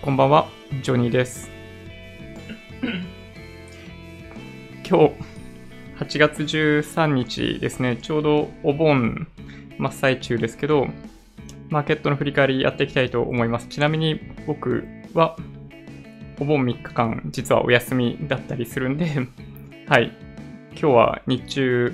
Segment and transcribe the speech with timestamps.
[0.00, 0.48] こんばんは、
[0.80, 1.50] ジョニーです。
[4.88, 5.14] 今日、
[5.98, 9.26] 8月13日ですね、ちょうどお盆
[9.76, 10.86] 真っ最中ですけど、
[11.68, 13.66] マーケットの振り返りやっていきたいと思います。
[13.66, 15.36] ちなみに僕は、
[16.38, 19.26] お盆3日間、実はお休みだったりするんで、
[19.88, 20.12] はい、
[20.70, 21.92] 今日は日中、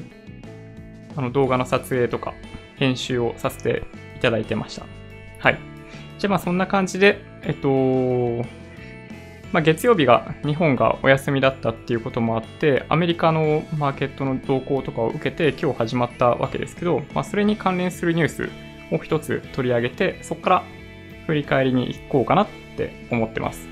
[1.17, 2.35] あの動画の撮影とか
[2.77, 3.85] 編集をさせて
[4.15, 4.85] いただいてました。
[5.39, 5.59] はい。
[6.19, 8.47] じゃあまあそんな感じで、えっと、
[9.53, 18.49] まあ、月曜日が日本がお休みだったっていうこともあって、アメリカのマーケットの動向とかを受けて今日始まったわけですけど、まあ、それに関連するニュース
[18.91, 20.65] を一つ取り上げて、そこから
[21.27, 23.69] 振り返りに行こうかなって思ってます。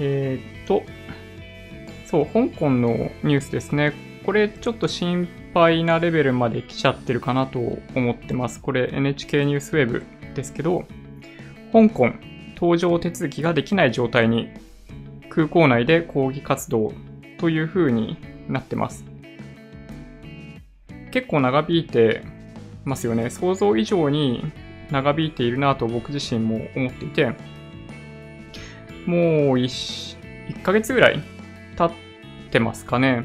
[0.00, 0.82] えーっと、
[2.06, 3.92] そう、香港のニュースですね。
[4.24, 8.60] これちょっと心配なレベルまで来ちゃってるかなと思ってます。
[8.60, 10.02] これ NHK ニュースウェブ
[10.38, 10.84] ですけど、
[11.72, 12.12] 香港、
[12.56, 14.48] 搭乗手続きができない状態に
[15.28, 16.92] 空港内で抗議活動
[17.38, 18.16] という風に
[18.48, 19.04] なってます。
[21.10, 22.22] 結構長引いて
[22.84, 23.30] ますよね。
[23.30, 24.44] 想像以上に
[24.90, 27.26] 長引いているなと僕自身も思っていて、
[29.06, 29.18] もう
[29.56, 30.16] 1,
[30.48, 31.20] 1ヶ月ぐらい
[31.76, 33.24] 経ってますかね。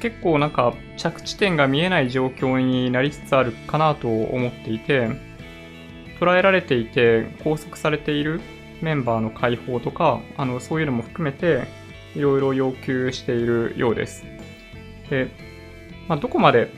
[0.00, 5.10] 結構なんか着地点が見えない状況になりつつあるかなと思っていて、
[6.20, 8.40] 捉えられていて拘束されている
[8.80, 11.66] メンバーの解放とか、あのそういうのも含めて
[12.14, 14.24] いろいろ要求しているようです。
[15.10, 15.28] で、
[16.08, 16.70] まあ、どこまで、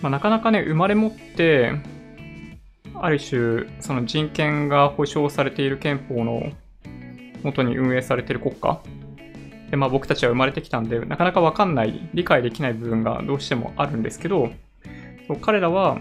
[0.00, 1.72] まあ、なかなかね、生まれ持って、
[2.94, 6.52] ある種、その人権が保障されている憲法の
[7.42, 8.80] 元に運営されている国家
[9.72, 14.52] で、まあ、僕たちは生まれてきたんで、なかなかわかんない、理解できない部分がどうしてもあるんですけど、
[15.40, 15.98] 彼らは、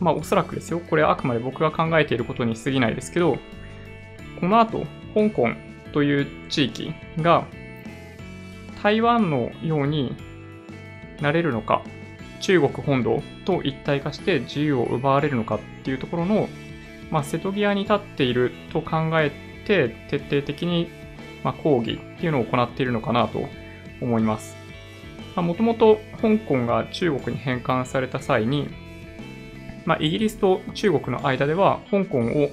[0.00, 3.38] まあ、おそらくですよ、これはあくまで僕が考えていることに過ぎないですけど、
[4.40, 4.84] この後、
[5.14, 5.48] 香港
[5.92, 7.46] という地域が
[8.82, 10.16] 台湾のように
[11.20, 11.82] なれるのか、
[12.40, 16.48] 中国本土と一体化して自由を奪われるのかっていうところの、
[17.12, 19.30] まあ、瀬戸際に立っていると考え
[19.64, 20.90] て、徹底的に
[21.46, 23.40] まあ、抗議っていうのを行っているのかなと
[24.00, 24.56] 思います。
[25.36, 28.68] もともと香港が中国に返還された際に、
[29.84, 32.50] まあ、イギリスと中国の間では香港を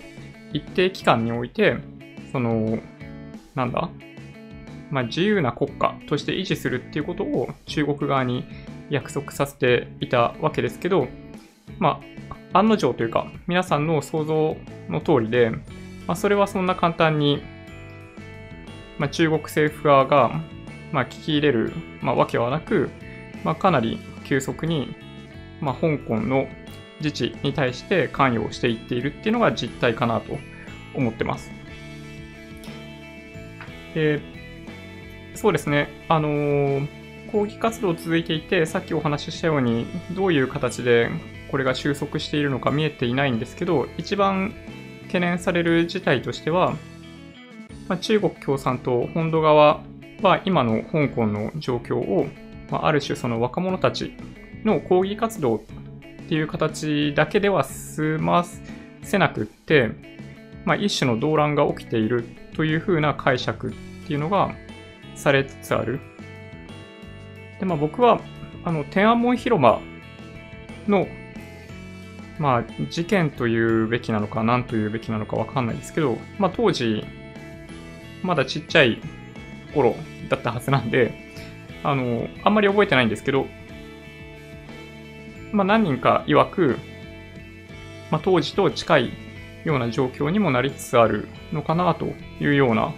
[0.52, 1.78] 一定期間において、
[2.32, 2.78] その、
[3.56, 3.90] なんだ、
[4.92, 8.46] まあ、自由な国家として維持するっていうことを中国側に
[8.92, 11.08] 約束させていたわけですけど、
[11.80, 12.00] ま
[12.53, 14.56] あ、案の定というか、皆さんの想像
[14.88, 15.50] の通りで、
[16.06, 17.42] まあ、それはそんな簡単に
[18.98, 20.42] まあ、中国政府側が、
[20.92, 22.90] まあ、聞き入れる、まあ、わけはなく、
[23.44, 24.96] まあ、かなり急速に、
[25.62, 26.48] まあ、香港の
[27.00, 30.38] 自治に対して関与をしていっているっていうのが実態かなと
[30.96, 31.52] 思ってます。
[33.94, 34.22] で
[35.36, 36.88] そうですね、あのー、
[37.32, 41.09] 抗議活動続いていて、さっきお話ししたように、どういう形で
[41.50, 44.53] これが収束しているのか見えていないんですけど、一番
[45.08, 46.76] 懸念される事態としては、
[47.88, 49.84] まあ、中国共産党本土側
[50.22, 52.28] は今の香港の状況を、
[52.70, 54.14] まあ、ある種その若者たち
[54.64, 55.60] の抗議活動っ
[56.28, 58.46] ていう形だけでは済ま
[59.02, 59.92] せなくって、
[60.66, 63.74] まあ、一種の動乱が起きているというふうな解釈っ
[64.08, 64.56] ていうのが
[65.16, 66.00] されつつある。
[67.60, 68.22] で、まあ僕は、
[68.64, 69.80] あの、天安門広場
[70.88, 71.08] の、
[72.40, 77.06] まあ事件というべきなのか何というべきなのかわかんないですけど、まあ当時、
[78.23, 79.00] まだちっちゃい
[79.73, 79.95] 頃
[80.29, 81.13] だったはずなんで、
[81.84, 83.45] あの、あんまり覚えてないんですけど、
[85.51, 86.78] まあ何人か曰く、
[88.09, 89.13] まあ当時と近い
[89.66, 92.06] ような状況にもなりつつあるのかなと
[92.39, 92.94] いうような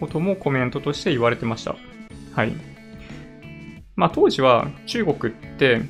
[0.00, 1.76] こともコメントとして言われてました。
[2.34, 2.52] はい。
[3.96, 5.82] まあ当時は中国って、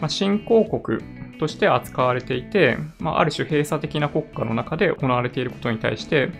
[0.00, 0.98] まあ、新興国
[1.38, 6.30] として扱われていて、まあある種閉鎖的な国家の中で行われていることに対して、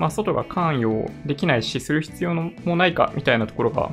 [0.00, 3.90] まあ、外が関与できないし、する必要もないかみたいなところが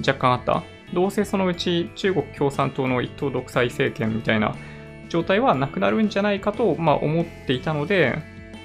[0.00, 0.64] 若干あった。
[0.92, 4.56] どうせそのうち中国共産党の一党独裁政権みたいな
[5.08, 8.18] 状態はなくなるんじゃないかと、まあ、思っていたので、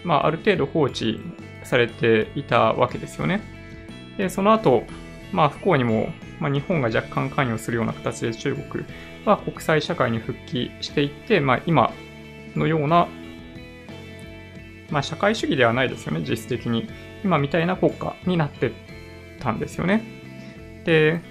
[0.03, 1.19] まあ、ある程度放置
[1.63, 3.41] されていたわけですよね。
[4.17, 4.83] で、その後、
[5.31, 8.83] まあ、不幸にも、まあ、日本が若干関与するような形で中国
[9.23, 11.93] は国際社会に復帰していって、まあ、今
[12.55, 13.07] のような
[14.91, 16.87] まあ、社会主義ではないですよね、実質的に。
[17.23, 18.71] 今みたいな国家になって
[19.39, 20.03] たんですよね。
[20.85, 21.21] で、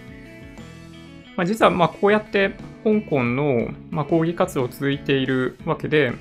[1.36, 2.50] まあ、実はまこうやって
[2.84, 6.12] 香港の、まあ、抗議活動続いているわけで、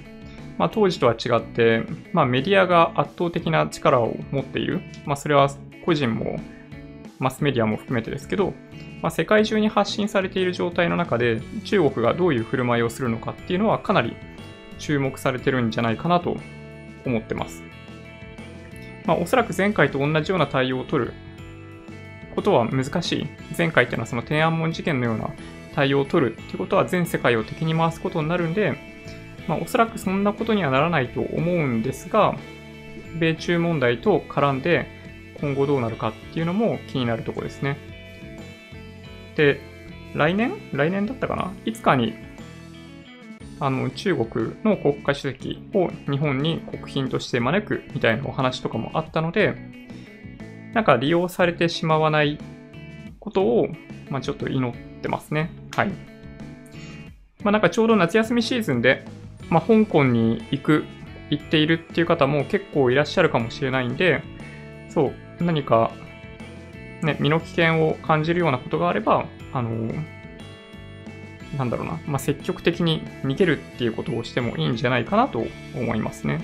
[0.58, 1.84] まあ、当時とは違って、
[2.14, 4.82] まあ、メディアが圧倒的な力を持っている。
[5.06, 5.50] まあ、それは
[5.86, 6.40] 個人も
[7.20, 8.54] マスメディアも含めてですけど、
[9.02, 14.16] まあ、世界中に発信されている状態の中で中国がどういう振る舞いをするのかっていうのはかなり
[14.78, 16.38] 注目されてるんじゃないかなと
[17.10, 17.64] 思ってます。
[19.06, 21.14] まあ、おそらく前回と同じような対応を取る
[22.36, 23.28] ことは難しい。
[23.58, 25.32] 前回っていうのはその天安門事件のような
[25.76, 28.78] 対応を取るっていうことは全世界を敵に回すことになるんで、
[29.48, 32.38] まあ、おそらくそんなことにはならないと思うんですが、
[33.20, 34.88] 米中問題と絡んで
[35.42, 37.78] 今後どうなるかっていうのも気になるところですね。
[39.36, 39.60] で、
[40.14, 40.54] 来年？
[40.74, 41.52] 来年だったかな？
[41.66, 42.14] いつかに
[43.60, 49.56] あの中国の国家主席を日本に国賓として招くみたいなお話とかもあったので、
[50.74, 52.38] なんか利用されてしまわない
[53.20, 53.68] ことを、
[54.10, 55.52] まあ、ちょっと祈ってますね。
[55.76, 55.90] はい。
[57.44, 59.06] まあ、なんかちょうど夏休みシーズンで、
[59.50, 60.86] まあ、香港に行く、
[61.30, 64.24] 行っているっていう方も結構いらっしゃるかもしれないんで、
[64.90, 65.08] そ
[65.40, 65.92] う、何か、
[67.02, 70.19] ね、身の危険を感じるようなことがあれば、あのー
[71.58, 76.42] なんだろうな、まあ、積極的に逃げるっていうことをしてもいいんじゃないかなと思いますね。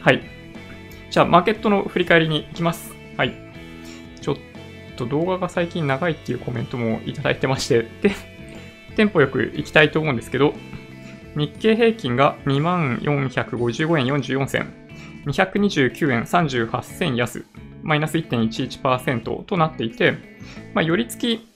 [0.00, 0.22] はい。
[1.10, 2.94] じゃあ、マーケットの振り返りに行きます。
[3.16, 3.34] はい。
[4.20, 4.36] ちょっ
[4.96, 8.12] と動画が最近長いっていうコメントもいただいてまして、で、
[8.96, 10.54] テンポよく行きたいと思うんですけど、
[11.36, 14.72] 日経平均が2455円44銭、
[15.26, 17.44] 229円38銭安、
[17.82, 20.16] マイナス1.11%となっていて、
[20.74, 21.53] まあ、寄り付き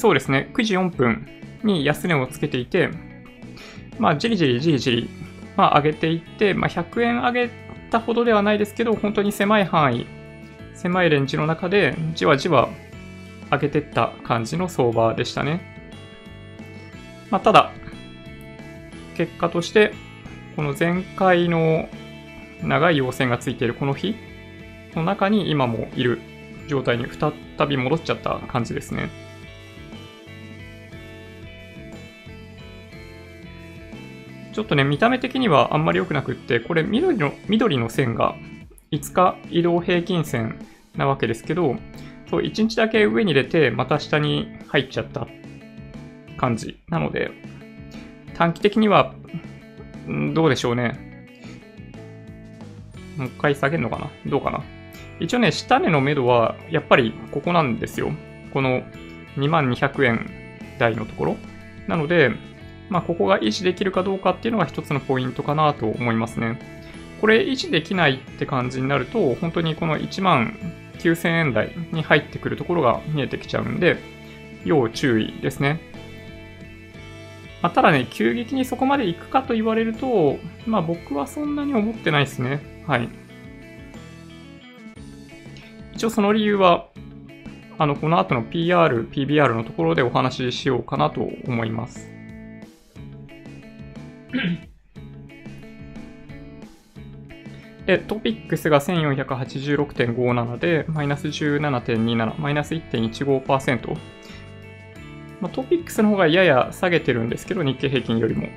[0.00, 1.26] そうですね、9時4分
[1.62, 2.88] に安値をつけていて、
[3.98, 5.10] まあ、じりじりじりじり、
[5.58, 7.50] まあ、上げていって、まあ、100円上げ
[7.90, 10.06] たほどではないですけど、本当に狭い範囲、
[10.74, 12.70] 狭いレンジの中で、じわじわ
[13.50, 15.60] 上げていった感じの相場でしたね。
[17.30, 17.70] まあ、ただ、
[19.18, 19.92] 結果として、
[20.56, 21.90] この前回の
[22.62, 24.16] 長い陽線がついているこの日
[24.94, 26.22] の中に今もいる
[26.68, 29.29] 状態に再び戻っちゃった感じですね。
[34.60, 38.36] ちょっとね、見た目的にはあんまり良くなくって、これ緑の、緑の線が
[38.92, 40.58] 5日移動平均線
[40.94, 41.76] なわけですけど、
[42.28, 45.26] そう、1日だけ上に出て、また下に入っちゃった
[46.36, 46.78] 感じ。
[46.90, 47.30] なので、
[48.34, 49.14] 短期的には、
[50.34, 51.26] どうでしょうね。
[53.16, 54.10] もう一回下げるのかな？
[54.26, 54.62] どうかな？
[55.20, 58.12] 一応ね、下値の目処は、やっぱりここなんですよ。
[58.52, 58.82] この
[59.38, 60.30] 2200円
[60.78, 61.36] 台のところ。
[61.88, 62.30] なので、
[62.90, 66.58] まあ、ここが維持できるかどうかっていうのが一つのポイントかなと思いますね。
[67.20, 70.58] これ維持できないって感じになると、本当にこの1万
[70.98, 73.98] 9000円台に入ってくるところが見えてきちゃうんで、
[74.64, 75.80] 要注意ですね。
[77.62, 82.84] まあ、ただね、急激にそこまで行くかと言われると、まあ僕はそんなに思ってないですね。
[82.86, 83.08] はい。
[85.94, 86.88] 一応その理由は、
[87.78, 92.09] あの、この後の PR、PBR のところでお話ししようかなと思います。
[97.86, 103.96] で、トピックスが1486.57で、マイナス17.27、マイナス1.15%。
[105.40, 108.48] まあ、トピックスの方がやや下げてるんですけど、日経平均よりも。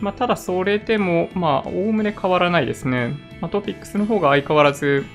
[0.00, 3.14] まあ、ただそれでも、まあ、おおむね変わらないですね。
[3.40, 5.06] まあ、トピックスの方が相変わらず、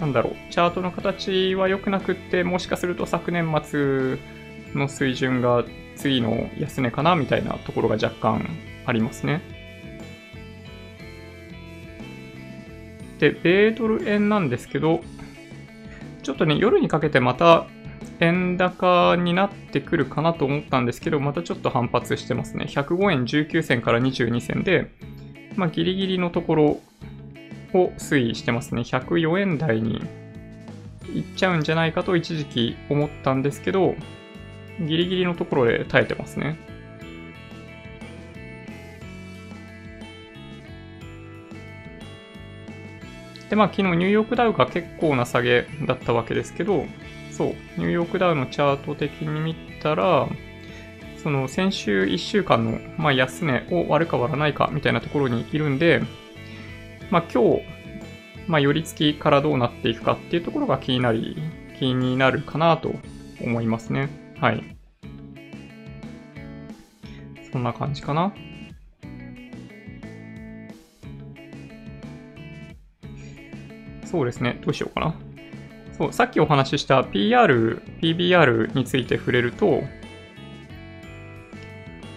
[0.00, 4.18] なんだろう、チャートの形は良くなくって、もしかすると昨年末
[4.74, 5.64] の水準が
[5.96, 8.48] 次の安値かなみたいなところが若干
[8.86, 9.40] ありますね。
[13.18, 15.02] で、米ドル円なんですけど、
[16.22, 17.66] ちょっとね、夜にかけてまた
[18.20, 22.66] 円高になってくるかなと思ったんですけど、またちょっと反発してますね。
[22.68, 24.90] 105円19銭から22銭で、
[25.56, 28.82] まあ、ギリギリのところを推移してますね。
[28.82, 30.02] 104円台に
[31.12, 33.94] 行っちゃうんじゃないかと一時期思ったんですけど、
[34.80, 36.58] ギリギリのところで耐えてますね。
[43.48, 46.86] で、まあ昨日ニューヨークダウが結構な下げだったわけですけど、
[47.30, 50.28] そう、ニューヨークダウのチャート的に見たら、
[51.22, 56.02] その先週1週間の、まあ、安値を割るか割らないかみたいなところにいるんで、
[57.10, 57.62] まあ今日、
[58.46, 61.36] まあ寄り付きからどうなっていくかっていうところが気になり、
[61.78, 62.94] 気になるかなと
[63.40, 64.23] 思いますね。
[64.44, 64.62] はい。
[67.50, 68.34] そんな感じかな。
[74.04, 74.60] そうですね。
[74.62, 75.14] どうしようかな。
[75.96, 79.82] そう、さっきお話しした PR、PBR について触れると、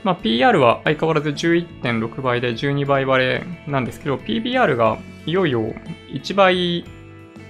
[0.03, 5.73] まあ、PR は相変わらず11.6倍で12倍割れなんですけど、PBR がいよいよ
[6.09, 6.83] 1倍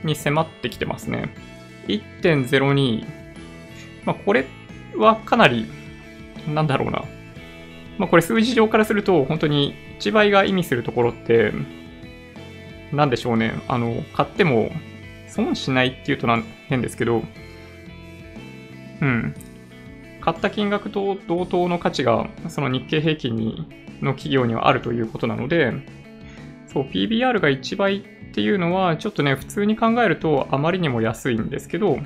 [0.04, 1.34] に迫ってきてますね。
[1.88, 3.08] 1.02。
[4.06, 4.46] まあ、これっ
[4.98, 5.66] はかなり、
[6.48, 7.04] なんだろうな。
[7.98, 11.52] まあ、これ数字上からすると、本当に1倍が意味するところって、
[12.92, 13.54] なんでしょうね。
[13.68, 14.72] あの、買っても
[15.28, 17.24] 損しないっていうとな変ですけど、
[19.02, 19.36] うん。
[20.22, 23.68] 買った金額と同等の価値が、その日経平均に
[24.02, 25.74] の企業にはあるということなので、
[26.68, 28.02] そう、PBR が1倍っ
[28.34, 32.00] ていうのは、ちょっとね、普通に考えるとあまりにも安いんですけど、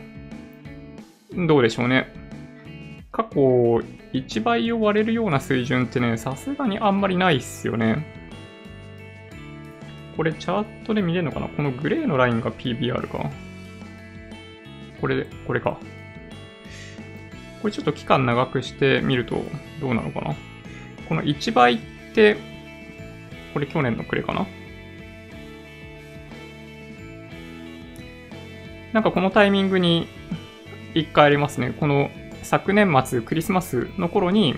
[1.47, 2.20] どうでしょうね。
[3.11, 3.39] 過去
[4.13, 8.05] 1倍を割れるような水準ってね、さすがにあんまりないっすよね。
[10.15, 11.49] これチャートで見れるのかな？
[11.49, 13.29] このグレーのラインが PBR か？
[15.01, 15.77] これで、これか。
[17.61, 19.43] これちょっと期間長くしてみると
[19.81, 20.35] どうなのかな？
[21.09, 21.79] この1倍っ
[22.13, 22.37] て、
[23.53, 24.47] これ去年の暮れかな？
[28.93, 30.07] なんかこのタイミングに
[30.93, 31.75] 1回ありますね。
[31.77, 32.09] この
[32.51, 34.57] 昨年末クリスマスの頃に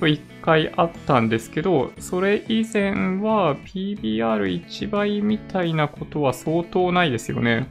[0.00, 2.90] 1回あったんですけど、それ以前
[3.20, 7.70] は PBR1 倍みたいなことは相当ないですよね。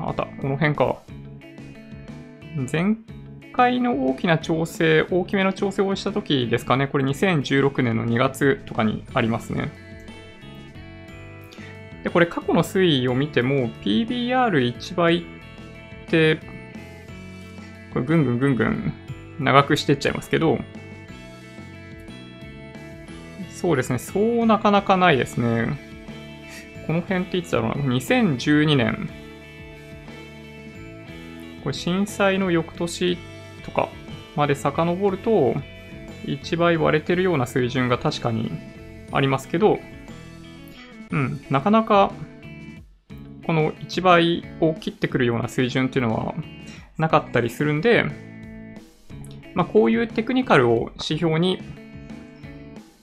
[0.00, 0.96] あった、この辺か。
[2.72, 2.96] 前
[3.52, 6.88] 回の大きな調整、大きめの調整をした時ですかね。
[6.88, 9.70] これ2016年の2月とかにありますね。
[12.02, 15.22] で、これ過去の推移を見ても PBR1 倍っ
[16.08, 16.55] て、
[17.96, 18.92] これぐんぐんぐんぐん
[19.38, 20.58] 長くしてっちゃいますけど、
[23.50, 25.78] そうですね、そうなかなかないですね。
[26.86, 29.08] この辺っていつだろうな、2012年。
[31.64, 33.16] これ震災の翌年
[33.64, 33.88] とか
[34.36, 35.54] まで遡ると、
[36.26, 38.50] 1倍割れてるような水準が確かに
[39.10, 39.78] ありますけど、
[41.12, 42.12] うん、なかなか
[43.46, 46.34] この1倍を切ってくるような水準っていうのは
[46.98, 48.04] なかったりするんで、
[49.54, 51.60] まあ、こういうテクニカルを指標に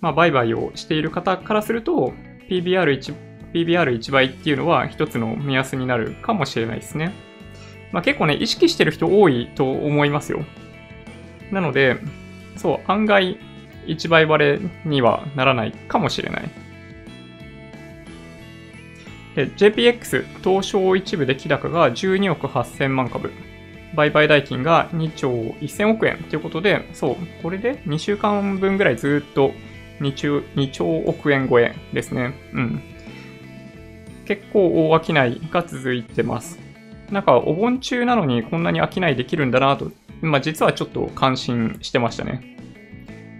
[0.03, 2.11] まあ、売買をしている方からすると、
[2.49, 3.15] PBR1、
[3.53, 7.13] PBR1 倍っていうのは一つの目安になるかもしれないですね。
[7.93, 10.43] まあ、結構ね、意識してる人多いと思いますよ。
[11.51, 11.99] なので、
[12.57, 13.37] そう、案外、
[13.85, 16.49] 1倍割れにはならないかもしれない。
[19.35, 23.31] JPX 東証一部で木高が12億8000万株。
[23.95, 29.51] 売買代金が2兆1000億円ということで、そう、これで2週間分ぐらいずっと
[29.99, 32.33] 2兆 ,2 兆億円超えですね。
[32.53, 32.81] うん。
[34.25, 36.59] 結構大商いが続いてます。
[37.11, 42.57] なんかお盆中なのにこんなに商いできるんだなと、まあ実はちょっと感心してましたね。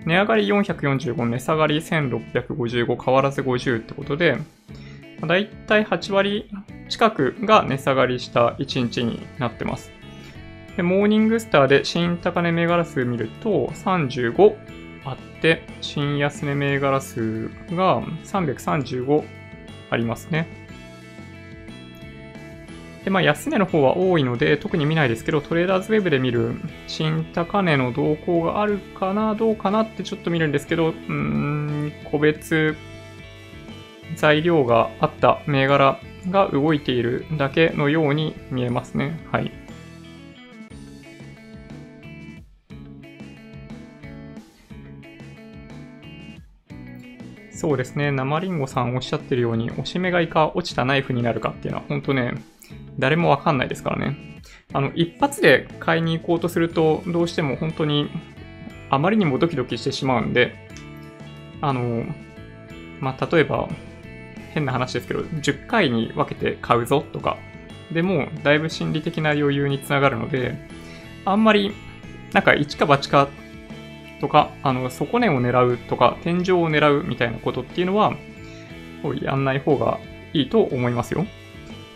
[0.06, 4.38] 値上がり445、値下がり1655、変わらず50ってことで、
[5.26, 6.50] だいたい8割
[6.90, 9.92] 近くが値下がりした1日になってます。
[10.78, 14.56] でモーニングスターで新高値銘柄数見ると35、
[15.06, 19.24] あって、新安値銘柄数が335
[19.90, 20.48] ありますね。
[23.04, 26.56] で、まあ、安値の方は多いので、特に見ないですけど、トレーダーズウェブで見る
[26.88, 32.76] 新高値の動向があるかな、どうかなってちょっと見るんですけど、うーん、個別
[34.16, 36.00] 材料があった銘柄
[36.30, 39.20] が動いているだけのように見えますね。
[39.32, 39.63] はい。
[47.64, 52.34] そうですね、生りんごさんおっしゃってるように、押し目買いか落ちたナイフになるかっていうのは、本当ね、
[53.00, 54.18] 誰もわかんないですからね。
[54.74, 58.10] あの、一発で買いに行こうとすると、どうしても本当に、
[58.90, 60.54] あまりにもドキドキしてしまうんで、
[61.62, 62.04] あの、
[63.00, 63.70] まあ、例えば、
[64.52, 67.38] 変な話ですけど、10回に分けて買うぞとか、
[67.94, 70.58] でも、だいぶ心理的な余裕につながるので、
[71.24, 71.72] あんまり、
[72.34, 73.30] なんか一か八か
[74.24, 78.14] とか、あの、底値を狙うとか、天井を狙うみたいなことっていうのは、
[79.22, 80.00] やんない方が
[80.32, 81.26] いいと思いますよ。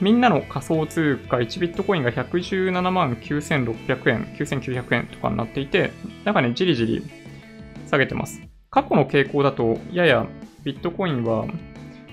[0.01, 5.93] みんなの仮想通貨1ビットコインが117万9600円、9900円とかになっていて、
[6.25, 7.03] なんかね、じりじり
[7.89, 8.41] 下げてます。
[8.69, 10.27] 過去の傾向だと、やや
[10.65, 11.45] ビットコインは、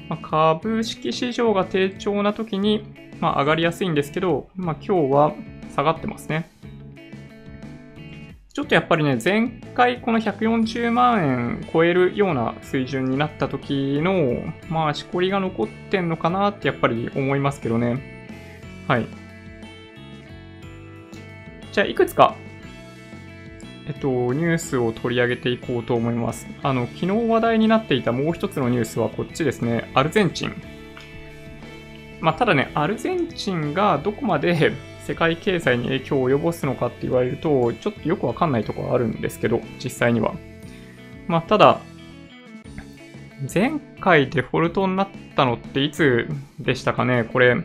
[0.09, 2.85] まあ、株式市場が低調な時に、
[3.18, 5.33] まあ、上がりやすいんですけど、まあ、今日は
[5.75, 6.53] 下がってますね。
[8.54, 18.00] ちょっとやっぱりね、前回この140万円超えるような水準になった時の、まあ、しこりが残ってんのかなってやっぱり思いますけどね。
[18.87, 19.06] はい。
[21.73, 22.37] じゃあ、いくつか、
[23.88, 26.46] えっと、ニュースを取り上げていこうと思います。
[26.62, 29.90] あの、昨日話題になっていたもう一つのニュースはこっちですね。
[29.94, 30.54] アルゼンチン。
[32.20, 34.73] まあ、ただね、アルゼンチンがどこまで
[35.06, 40.34] 世界経済に影響を及ぼすのかって言われると、ちょっとよくわかんないところあるんですけど、実際には。
[41.28, 41.80] まあ、ただ、
[43.52, 47.25] 前回デフォルトになったのっていつでしたかね？
[47.25, 47.56] これ、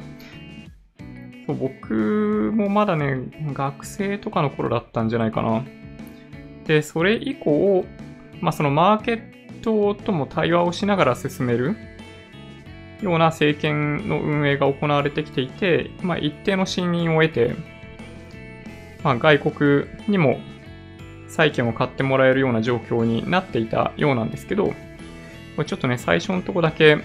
[1.48, 3.18] 僕もまだね、
[3.54, 5.64] 学生とかの頃だったんじゃないかな。
[6.66, 7.86] で、それ以降、
[8.42, 11.76] まあ、そのマーケットとも対話をしながら進める
[13.02, 17.56] ような政権の運営が行われてきていて、まあ、一定の信任を得て、
[19.04, 20.40] まあ、外国にも
[21.28, 24.74] 債券を買ってもらえるような状況になっていたようなんですけど、こ
[25.60, 26.98] れちょっとね、最初のとこだけ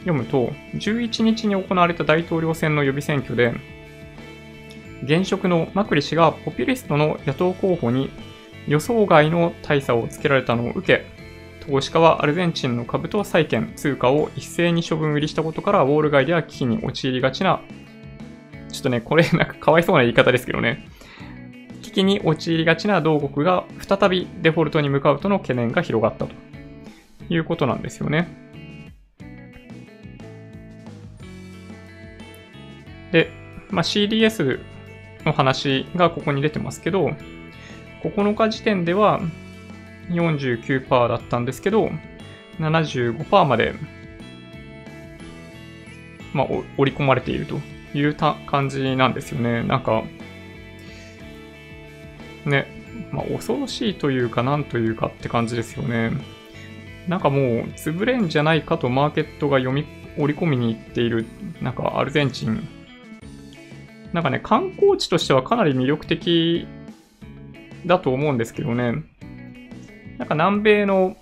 [0.00, 3.54] 読むと、11日に行われた大統領選の予備選挙で、
[5.02, 8.10] 現職のマクリ氏がポピュリストの野党候補に
[8.66, 11.17] 予想外の大差をつけられたのを受け、
[11.68, 17.60] 投資家はアルゼンチンの株と債券、通貨を一斉に処分売りしたことから、ウォール街では危機に陥りがちな、
[18.72, 20.88] ちょっとね、これなんかかわいそうな言い方ですけどね、
[21.82, 26.32] 危機に陥りがちな同国が再びデフォルトに向かうとの懸念が広がったと
[27.28, 28.28] いうことなんですよね。
[33.12, 33.30] で、
[33.68, 34.60] まあ、CDS
[35.26, 37.10] の話がここに出てますけど、
[38.02, 39.20] 9日時点では
[40.10, 41.90] 49%だったんですけど、
[42.58, 43.74] 75%まで、
[46.32, 46.46] まあ、
[46.76, 47.60] 織り込まれていると
[47.94, 49.62] いう感じなんですよね。
[49.62, 50.02] なんか、
[52.44, 52.66] ね、
[53.12, 56.12] まあ、恐ろしいというか、なんというかって感じですよね。
[57.06, 57.42] なんかもう、
[57.76, 59.86] 潰れんじゃないかとマーケットが読み、
[60.18, 61.26] 織り込みに行っている、
[61.62, 62.68] なんかアルゼンチン。
[64.12, 66.66] なんかね、観光地としてはかなり魅力的
[67.86, 69.04] だと思うんですけどね。
[70.18, 71.16] なんか南米の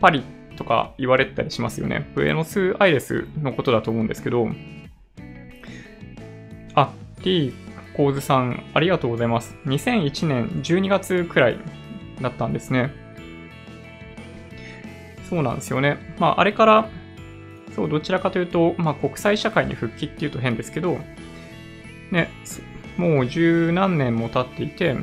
[0.00, 0.22] パリ
[0.56, 2.10] とか言われたりしますよね。
[2.14, 4.48] ブエノスアイレスのことだと思うんですけど、
[6.74, 7.52] あ、T
[7.96, 9.56] コーズさん、ありがとうございます。
[9.66, 11.58] 2001年12月くらい
[12.20, 12.92] だったんですね。
[15.28, 15.98] そうなんですよね。
[16.18, 16.88] まあ、あれから、
[17.74, 20.98] そう、どちらかというと、まあ、国際社会に復帰っていうと変ですけど、
[22.10, 22.30] ね、
[22.96, 24.96] もう十何年も経っていて、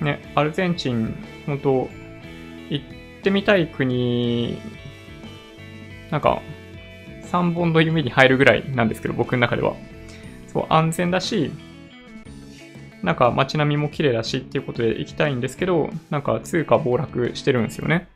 [0.00, 1.14] ね、アルゼンチン、
[1.46, 1.88] 本当
[2.70, 4.58] 行ってみたい国、
[6.10, 6.40] なんか、
[7.30, 9.74] 3本の夢に入るぐらいなんですけど、僕の中では。
[10.52, 11.52] そう、安全だし、
[13.02, 18.08] なんか街並みも綺麗だしっていうことで行きたいんですけど、なんか通貨暴落してるんですよね。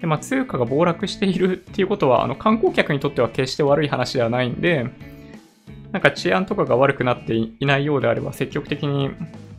[0.00, 4.86] で、まあ通貨が暴落しているっていうことは、あの観光客にとっては決して悪い話ではないんで、
[5.92, 9.10] なんか治安とかが悪くなっていないようであれば積極的に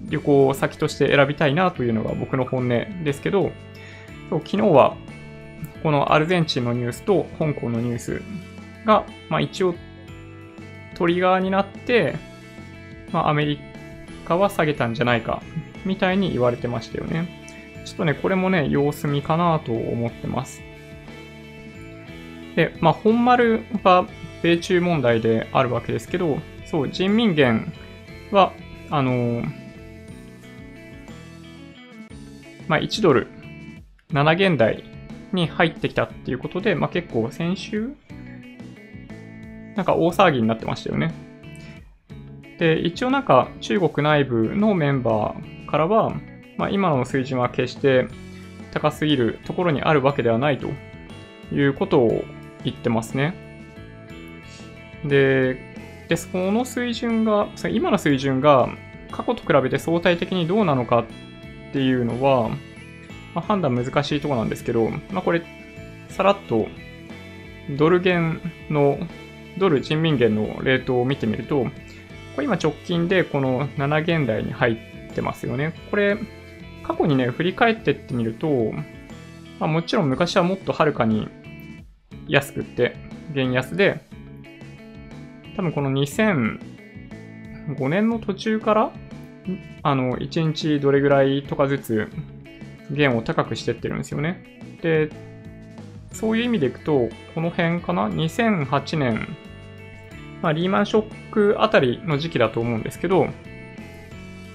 [0.09, 3.51] 旅行先として選びたいなというのが僕の本音ですけど、
[4.29, 4.95] そう昨日は
[5.81, 8.21] このアルゼンチンのニュースと香港のニュース
[8.85, 9.75] が、まあ、一応
[10.95, 12.15] トリガーになって、
[13.11, 13.59] まあ、アメリ
[14.25, 15.41] カは下げたんじゃないか
[15.85, 17.27] みたいに言われてましたよね。
[17.85, 20.61] ちょっとね、これもね、様子見かなと思ってます。
[22.55, 24.07] で、まあ、本丸は
[24.41, 27.73] 米中問題であるわけですけど、そう、人民元
[28.31, 28.53] は、
[28.89, 29.62] あのー
[32.67, 33.27] まあ、1ドル
[34.11, 34.83] 7元台
[35.33, 37.95] に入ってきたっていうことで、まあ、結構先週
[39.75, 41.13] なんか大騒ぎになってましたよね。
[42.59, 46.13] で、一応なんか中国内部のメンバーからは、
[46.57, 48.07] まあ、今の水準は決して
[48.71, 50.69] 高すぎるところにあるわけではないと
[51.51, 52.23] いうことを
[52.63, 53.33] 言ってますね。
[55.03, 55.57] で、
[56.07, 58.69] でその水準が、今の水準が
[59.11, 61.05] 過去と比べて相対的にどうなのか
[61.73, 62.55] っていうのは、ま
[63.35, 65.41] あ、判断難しいとこなんですけど、まあ、これ、
[66.09, 66.67] さらっと
[67.75, 68.99] ドル元の、
[69.57, 71.63] ドル人民元のレートを見てみると、
[72.35, 74.73] これ今直近でこの7元台に入
[75.09, 75.73] ってますよね。
[75.89, 76.19] これ、
[76.83, 78.71] 過去にね、振り返ってってみると、
[79.59, 81.27] まあ、もちろん昔はもっとはるかに
[82.27, 82.95] 安くって、
[83.33, 83.99] 元安で、
[85.55, 86.59] 多分この2005
[87.89, 88.91] 年の途中から
[89.81, 92.07] あの、1日どれぐらいとかずつ
[92.91, 94.43] 弦を高くしてってるんですよね。
[94.81, 95.09] で、
[96.11, 99.27] そういう意味でいくと、この辺かな ?2008 年、
[100.41, 103.27] まあ、リーマンショックあたりの時期だと思うんですけど、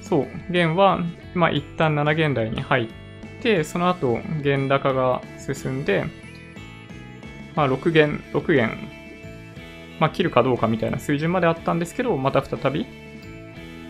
[0.03, 1.01] そう、弦は、
[1.35, 2.89] まあ、一旦7弦台に入っ
[3.43, 6.05] て、その後、弦高が進んで、
[7.55, 8.79] まあ、6弦、6弦、
[9.99, 12.87] まあ、切るかどうかみたいな水準まであったんですけど、また再び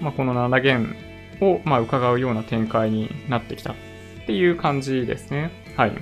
[0.00, 0.96] まあ、この7弦
[1.40, 3.76] を、まあ、伺うような展開になってきたっ
[4.26, 5.50] ていう感じですね。
[5.76, 5.92] はい。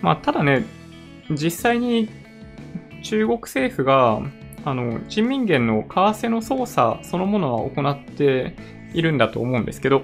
[0.00, 0.64] まあ、ただね、
[1.30, 2.08] 実際に
[3.02, 4.20] 中国政府が、
[4.64, 8.54] あの、人民元の為替の操作そのものは行って
[8.92, 10.02] いるんだと思うんですけど、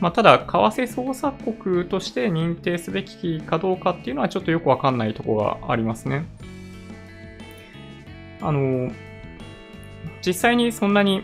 [0.00, 6.24] まあ、ただ、為替操作国として認定すべきかどうかっていうのはちょっとよくわかんないところがありますね。
[8.40, 8.90] あの、
[10.24, 11.22] 実際にそんなに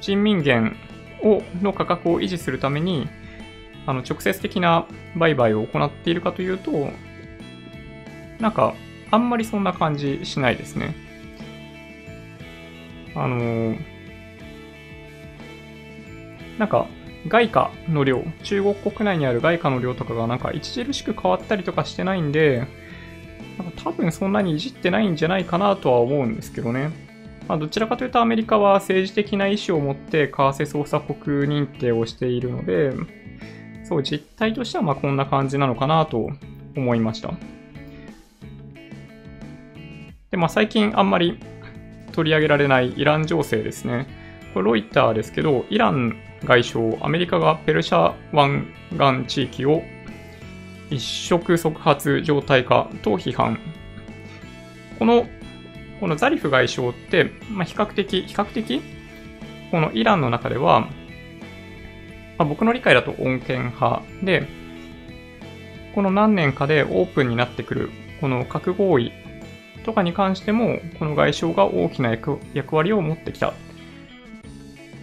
[0.00, 0.76] 人民元
[1.22, 3.08] をの価格を維持するために、
[3.86, 6.90] あの直接的な売買を行っているかというと、
[8.38, 8.74] なんか、
[9.10, 10.94] あんまりそんな感じしないですね。
[13.14, 13.74] あの
[16.58, 16.86] なんか、
[17.26, 22.66] 外貨の量、中国国内にある外貨の量とかがなんか著しく変わったりとかしてないんで、
[23.58, 27.09] なんか多分そんなにいじってないんじゃないかなとは思うんですけどね。
[27.50, 32.92] まあ、どちらかというとアメリカは政治的な意思を持って為替操作国認定をしているので、
[33.82, 36.30] そう、実態としてはまこんな感じなのかなと
[36.76, 37.34] 思いました。
[40.30, 41.40] で、まあ最近あんまり
[42.12, 44.06] 取り上げられないイラン情勢ですね。
[44.54, 48.68] これロイターですけど、イラン外相、アメリカがペルシャ湾
[49.26, 49.82] 岸地域を
[50.88, 53.58] 一触即発状態化と批判。
[55.00, 55.26] この、
[56.00, 58.82] このザリフ外相って、まあ、比較的、比較的、
[59.70, 60.88] このイランの中では、ま
[62.38, 64.48] あ、僕の理解だと穏健派で、
[65.94, 69.12] この何年かでオープンになってくる、この核合意
[69.84, 72.40] とかに関しても、この外相が大きな役
[72.74, 73.52] 割を持ってきたっ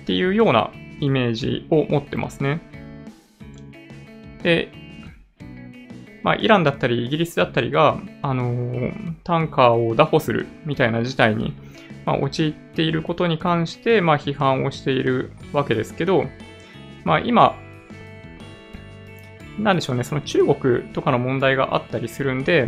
[0.05, 2.60] ていうようなイメージを持ってますね。
[4.41, 4.71] で、
[6.28, 11.54] まあ、イランだったりイギリスだったりが、あのー、タンカーを拿捕するみたいな事態に、
[12.06, 16.26] まあ、陥っていることに関して、まあ、批判をしているわけですけど、
[17.06, 17.56] まあ、今、
[19.58, 22.68] なんでしょうね、その中国とかの問題があったりするんで、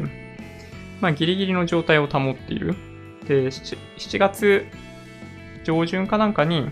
[1.02, 2.78] まあ、ギリギリの状態を保っている。
[3.28, 4.68] で、7月
[5.66, 6.70] 上旬かなんかに、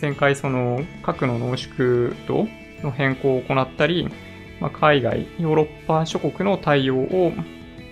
[0.00, 2.46] 前回その核の濃縮度
[2.84, 4.08] の変更を行ったり、
[4.60, 7.32] まあ、海外、ヨーロッパ諸国の対応を、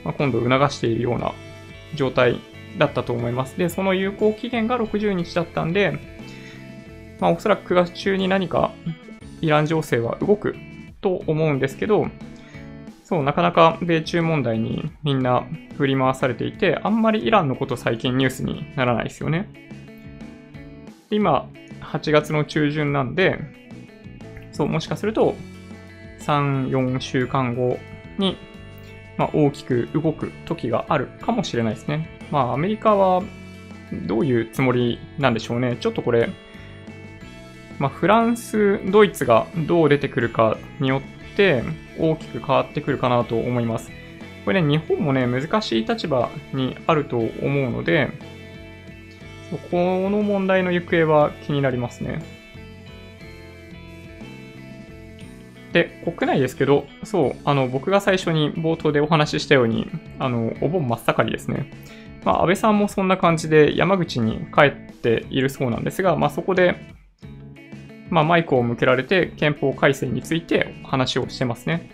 [0.04, 1.32] まあ、今度促しているような
[1.94, 2.40] 状態
[2.78, 3.56] だったと思います。
[3.58, 5.98] で、その有効期限が60日だったんで、
[7.20, 8.72] まあ、おそらく9月中に何か
[9.40, 10.54] イラン情勢は動く
[11.00, 12.08] と思うんですけど、
[13.04, 19.48] そう、なかなか米中問題にみんな振り回されていて、あんまりイランのこと最近ニュースにならないですよね。
[21.10, 21.48] 今、
[21.80, 23.38] 8月の中旬なんで、
[24.50, 25.36] そう、もしかすると、
[26.26, 27.78] 3、4週間後
[28.18, 28.36] に、
[29.16, 32.08] まあ、大きく動く時があるかもしれないですね。
[32.30, 33.22] まあ、アメリカは
[33.92, 35.76] どういうつもりなんでしょうね。
[35.80, 36.28] ちょっとこれ、
[37.78, 41.62] まあ、フランス、ドイツがどう出てくるかによって
[41.98, 43.90] 大きく変わってくるかなと思います。
[44.44, 48.10] これね、日本もね、難しい立場にあると思うので、
[49.70, 52.35] この問題の行方は気になりますね。
[55.76, 61.70] で、国内ですけど、そう、あの、僕が最初に冒頭でお話ししたように、あの、お盆真っ盛りですね。
[62.24, 66.76] まあ、安倍さんもそんな感じで山口に帰っているそうなんですが、まあ、そこで、
[68.08, 71.90] まあ、マイクを向けられて憲法改正について話をしてますね。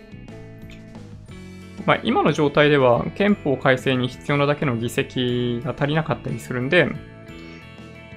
[1.84, 6.88] まあ、今の状態では憲法改正に必要なだけの議席が足りなかったりするんで、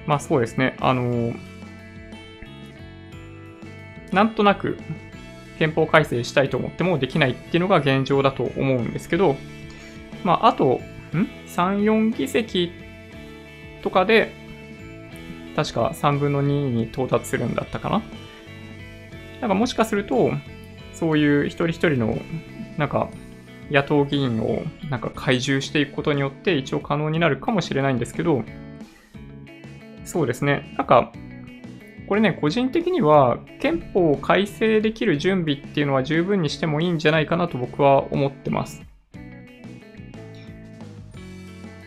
[0.06, 1.34] まあそうですね、あの
[4.12, 4.78] なんとなく
[5.58, 9.36] 憲法改正したいと思ってもできないっていうのが現状だと思うんですけど、
[10.24, 10.80] まああと、
[11.12, 12.72] ん ?3、4議席
[13.82, 14.32] とかで、
[15.54, 18.02] 確か3分の2に到達するんだったかな？
[19.40, 20.30] なんかもしかすると、
[20.92, 22.18] そういう一人一人の、
[22.78, 23.08] なんか、
[23.70, 28.44] 野党議員をなんか懐柔していくことによって一応可能になるかもしれないんですけど、
[30.04, 30.72] そうですね。
[30.78, 31.12] なんか、
[32.08, 38.82] これね、個人的には憲法を改正できる準備っていうのは十分にしてもいいんじゃないかなと僕は思ってます。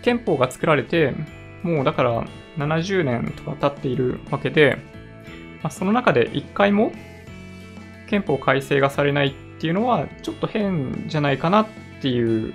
[0.01, 1.13] 憲法が作られて、
[1.63, 2.25] もうだから
[2.57, 4.77] 70年とか経っているわけで、
[5.61, 6.91] まあ、その中で一回も
[8.07, 11.67] 憲法改正がされないっていうのはちょっと変じゃないかなっ
[12.01, 12.53] ていう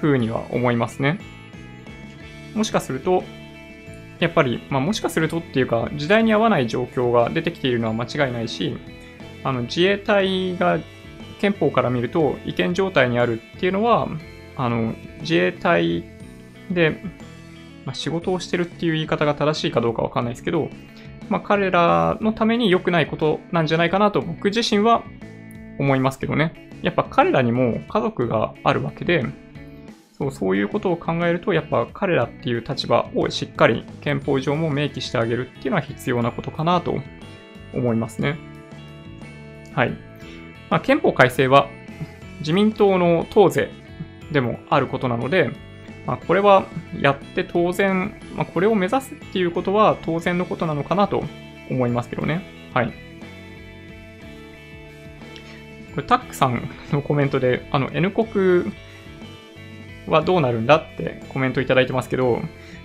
[0.00, 1.18] ふうには思いますね。
[2.54, 3.24] もしかすると、
[4.22, 8.76] やっぱり、まあ、もしかするとっていうか、時代に合わない状況が出てきているのは間違いないし、
[9.42, 10.78] あの自衛隊が
[11.40, 14.08] 憲法から見ると違憲状態にあるっていうのは、
[14.56, 16.04] あの自衛隊
[16.70, 17.02] で
[17.84, 20.68] まあ、仕事をしてるっていう言い方が正しいかどうかわかんないですけど、
[21.28, 25.02] まあ、彼らのために良くないことなんじゃないかなと僕自身は
[25.78, 26.70] 思いますけどね。
[26.82, 29.24] やっぱ彼らにも家族があるわけで、
[30.22, 36.94] そうそういうことを考えると、やっぱ彼らっていう立場をしっかり憲法上も明記してあげるっていうのは必要なことかなと
[37.74, 38.38] 思いますね。
[39.74, 39.90] はい。
[40.70, 41.68] まあ、憲法改正は
[42.38, 43.68] 自民党の党是
[44.30, 45.50] でもあることなので、
[46.06, 46.66] まあ、これは
[47.00, 51.24] やって当然、まあ、これを目指すっていうことは当然のことなのかなと
[51.68, 52.42] 思いますけどね。
[52.74, 52.92] はい。
[55.94, 58.72] これ、タックさんのコメントで、あの、N 国
[60.06, 62.40] はどうなるんだってコメントいただいてますけど、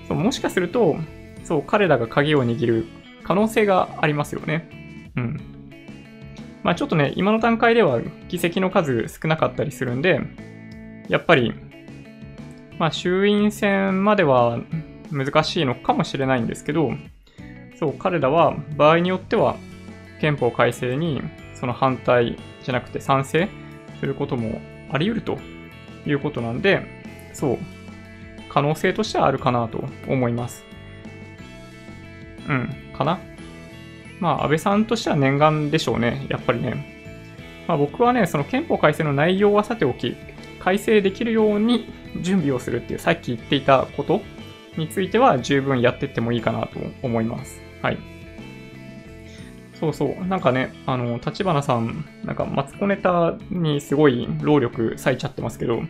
[0.08, 0.98] そうもしかすると、
[1.44, 2.86] そう、彼らが鍵を握る
[3.24, 5.12] 可能性がありますよね。
[5.16, 5.40] うん。
[6.64, 10.20] まあちょっとね、今の段階では議席の数少なかったりするんで、
[11.08, 11.54] やっぱり、
[12.78, 14.60] まあ衆院選までは
[15.12, 16.92] 難しいのかもしれないんですけど、
[17.80, 19.56] そう、彼らは場合によっては
[20.20, 21.22] 憲法改正に
[21.54, 23.48] その反対じゃなくて賛成
[24.00, 25.38] することもあり得ると
[26.06, 26.97] いうことなんで、
[27.38, 27.58] そう、
[28.50, 30.64] 可能性としてはあるかなと思います。
[32.50, 33.20] うん、かな？
[34.20, 36.98] まあ、安倍さんとしては念願でしょうね、やっぱりね。
[37.68, 40.16] まあ、僕はね、その憲法改正の内容はさておき、
[40.60, 44.22] 改正できるように準備をするっていう、さっき言っていたこと
[44.76, 47.62] については十分やってってもいいかなと思います。
[47.84, 47.98] はい。
[49.80, 50.26] そうそう。
[50.26, 55.84] なんかね、あの、立花さん、なんかマツコネタにすごい労力割いちゃってますけど、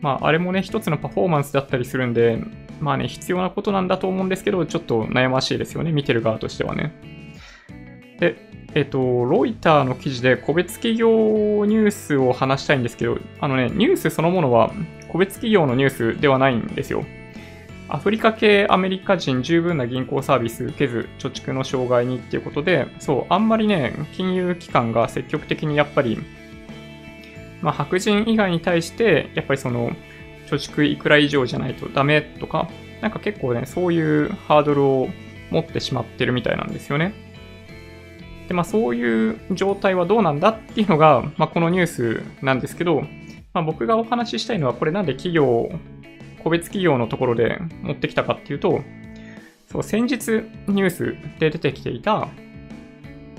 [0.00, 2.38] まあ、あれもね、一つのパフォーマンスだったりするんで、
[2.80, 6.92] まあね、必要なことなんだと思うんですけど、ちょっと悩ましいですよね、見てる側としてはね。
[8.20, 8.36] で、
[8.74, 11.08] えっと、ロイターの記事で個別企業
[11.64, 14.70] ニュースを話したいんですけど、あのね、ニュースそのものは
[15.08, 17.04] 個別企業のニュースではないんですよ。
[17.88, 26.18] アフリカ系アメリカ人十分な銀行サービス受けず貯蓄の障害にっていうことで、そう、あんまりね、金融機関が積極的にやっぱり、
[27.66, 29.90] まあ、白人以外に対して、やっぱりその、
[30.46, 32.68] 貯蓄いくら以上じゃないとダメとか、
[33.00, 35.08] なんか結構ね、そういうハードルを
[35.50, 37.12] 持ってしまってるみたいなんですよね。
[38.46, 43.00] で、まあそういう状態はどうなんだっていうのが、まあこのニュースなんですけど、
[43.52, 45.68] まあ僕がお話ししたいのはこれなんで企業、
[46.44, 48.82] 個別企業のところで持ってきたかっていうと、
[49.72, 50.14] そう、先日
[50.68, 52.28] ニュースで出てきていた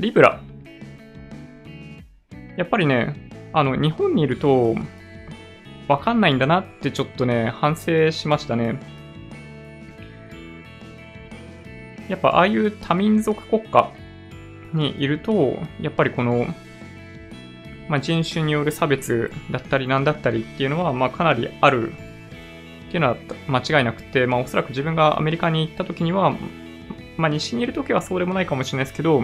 [0.01, 0.41] リブラ。
[2.57, 3.26] やっぱりね、
[3.59, 4.75] あの、日本にいると、
[5.87, 8.79] わかんないんだなってちょっとね、反省しましたね。
[12.09, 13.91] やっぱああいう多民族国家
[14.73, 16.45] にいると、やっぱりこの、
[17.89, 23.17] まあ、人種による差別だったりなんだったりっていうのは、まあ、かなりあるっていうのは
[23.47, 26.35] 間違いなくて、まあ、おそらく自分がアメリカに行った時には、
[27.17, 29.23] まあ、西にいる時はそうでもないかもしれないですけど、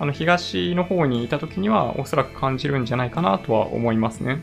[0.00, 4.42] あの東の方にいた時にはおそらく感じるんじゃないかなとは思いますね。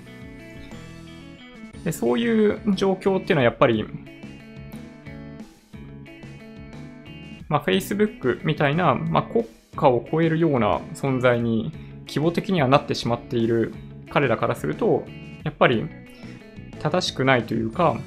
[1.84, 3.86] でそういう状況っていうのはやっぱり、
[7.50, 11.72] まあ、Facebook みたいな、まあ、国家を超えるような存在に
[12.08, 13.74] 規模的にはなってしまっている
[14.12, 15.06] 彼らからすると、
[15.44, 15.86] やっぱり
[16.80, 17.98] 正しくないというか、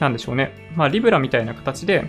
[0.00, 0.52] なんでしょうね。
[0.74, 2.04] まあ、リブラみたいな形で、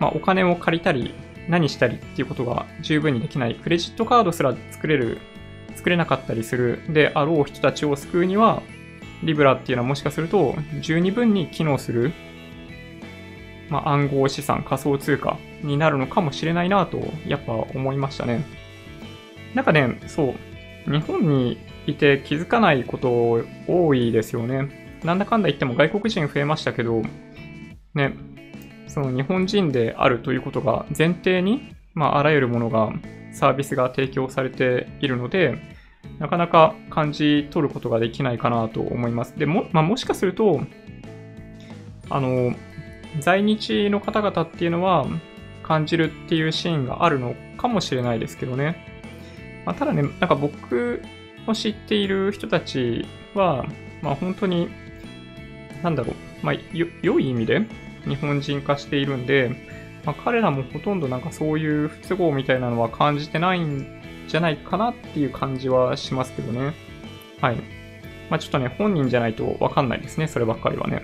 [0.00, 1.14] まあ、お金を借りたり、
[1.48, 5.18] 何したりっていうことが十分にできない、クレジットカードすら作れる
[5.74, 8.62] 作れなかったりするであろう人たちを救うには、
[9.22, 12.12] リブラっていうのはもしかすると十二分に機能する、
[13.70, 18.44] まあ、暗号資産、仮想通貨になるのかもしれないなと、やっぱ思いましたね。
[19.54, 20.34] なんかね、そ
[20.86, 24.98] う、日本にいて気づかないこと多いですよね。
[25.04, 27.02] なんだかんだ言っても外国人増えましたけど、
[27.94, 28.14] ね、
[28.96, 32.94] その日本人であるということが前提に、まあ、あらゆるものが、
[33.30, 35.58] サービスが提供されているので、
[36.18, 39.38] なかなか感じ取ることができないかなと思います。
[39.38, 40.62] でも、まあ、もしかすると、
[42.08, 42.54] あの、
[43.20, 45.06] 在日の方々っていうのは
[45.62, 48.78] 感じるっていうシーンがあるのかもしれないですけどね。
[49.66, 51.02] まあ、ただね、なんか僕
[51.46, 53.04] の知っている人たち
[53.34, 53.66] は、
[54.00, 54.70] まあ本当に、
[55.82, 56.54] なんだろう、まあ、
[57.02, 57.60] 良い意味で
[58.06, 59.50] 日本人化しているんで、
[60.04, 63.86] まあ、彼らもほとんどなんかそういう不都合みたいなのは感じてないん
[64.28, 66.74] じゃないかなっていう感じはしますけどね。
[67.40, 67.56] はい。
[68.30, 71.02] まあちょっとね、本人じゃないとわかんないですね、そればっかりはね。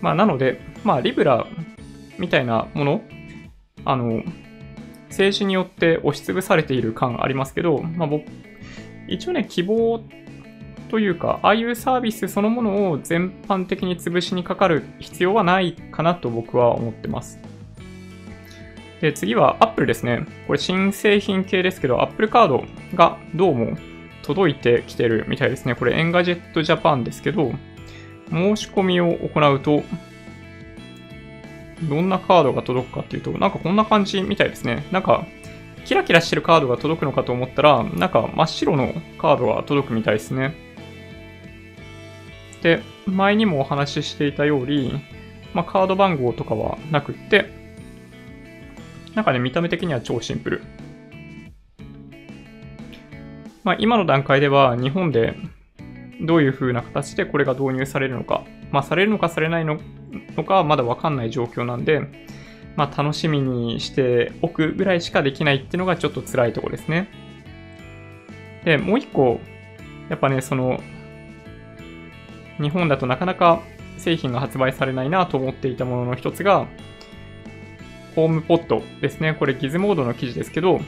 [0.00, 1.46] まあなので、まあリブラ
[2.18, 3.02] みたいなもの、
[3.84, 4.22] あの、
[5.08, 8.24] 政治によって押しつぶされている感ありますけど、まあ僕、
[9.08, 10.02] 一応ね、希望
[10.88, 17.38] というか、ああいうサービスそのものを全般的に潰しにかかる必要はないかなと僕は思ってます。
[19.00, 20.26] で、次は Apple ですね。
[20.46, 23.76] これ新製品系ですけど、Apple カードがどうも
[24.22, 25.74] 届いてきてるみたいですね。
[25.74, 27.52] これ Engadget Japan ですけど、
[28.30, 29.82] 申し込みを行うと、
[31.88, 34.84] どんなカードが届くかっていうと、なんかこんな感じみたいですね。
[34.90, 35.26] なんか、
[35.84, 40.67] キラキラしてるカードが届くのかと思ったら、なんか真っ白のカードが届くみたいですね。
[42.62, 45.00] で、前にもお話ししていたように、
[45.54, 47.50] まあ、カード番号とかはなくって、
[49.14, 50.62] なんかね、見た目的には超シンプル。
[53.64, 55.36] まあ、今の段階では日本で
[56.20, 59.78] どういう風な形でこれが導入されるのか、まあ、されるのかされないの
[60.46, 62.00] かはまだわかんない状況なんで、
[62.76, 67.08] まあ、楽しみにしておくぐらいしかできないっていうのがちょっと辛いところですね。
[68.64, 69.40] で、もう一個、
[70.08, 70.80] やっぱね、その、
[72.60, 73.62] 日本だとなかなか
[73.96, 76.66] 製品が発売されないなと思っていたものの一つが、
[78.14, 79.34] ホームポットですね。
[79.34, 80.80] これギズモードの記事ですけど、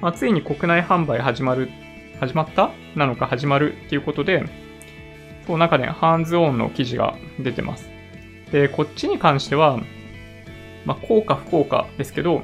[0.00, 1.68] まあ、ついに国内販売始まる、
[2.20, 2.70] 始まった？
[2.94, 3.72] なのか始まる？
[3.72, 4.44] っていうことで、
[5.46, 7.88] そう、なんかね、ハンズオンの記事が出てます。
[8.52, 9.80] で、こっちに関しては、
[10.84, 12.42] まあ、効果不効果ですけど、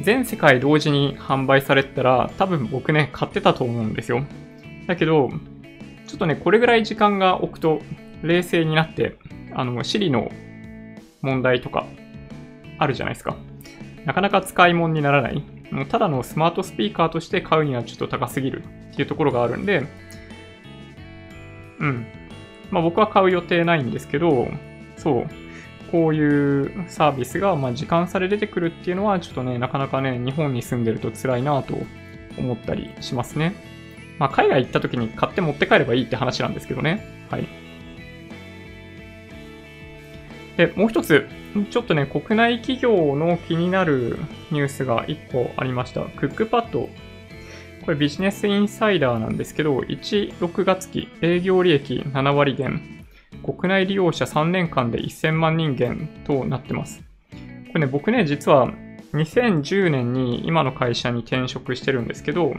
[0.00, 4.22] 全世界同時に販売されてたら、多分僕ね、買ってたと思うんですよ。
[4.86, 5.30] だけど、
[6.08, 7.80] ちょっとね、これぐらい時間が置くと、
[8.22, 9.16] 冷静になって、
[9.54, 10.32] あの、シリの
[11.22, 11.86] 問題とか、
[12.78, 13.36] あるじゃないですか。
[14.04, 15.42] なかなか使い物にならない。
[15.70, 19.86] もうただのスマートスピーカーとして買うにはちょっと高すぎるっていうところがあるんで、
[21.78, 22.06] うん。
[22.70, 24.48] まあ僕は買う予定ないんですけど、
[24.96, 25.26] そう。
[25.90, 31.78] こういうサービスが、まあ、時間差で出てくるっていうのは、ちょっとね、なかなかね、日本に住んでると辛いなと
[32.36, 33.54] 思ったりしますね。
[34.18, 37.04] まあ、海外行った時に買って持って帰ればいいって話なんですけどね。
[37.30, 37.46] はい。
[40.56, 41.28] で、もう一つ、
[41.70, 44.18] ちょっとね、国内企業の気になる
[44.50, 46.02] ニュースが一個ありました。
[46.02, 46.88] クックパッド。
[47.84, 53.06] これビジネスインサイダーなんですけど、1、6月期営業利益7割減。
[53.44, 57.02] 国内利用者3年間で1000万人減となってます。
[57.68, 58.70] これね、僕ね、実は
[59.14, 62.52] 2010年に今の会社に転職してるんですけど、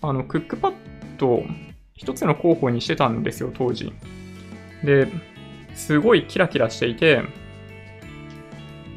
[0.00, 0.74] あの、クックパッ
[1.18, 1.42] ド
[1.94, 3.92] 一つの候補にしてたんですよ、当時。
[4.84, 5.08] で、
[5.74, 7.22] すごいキラキラしていて、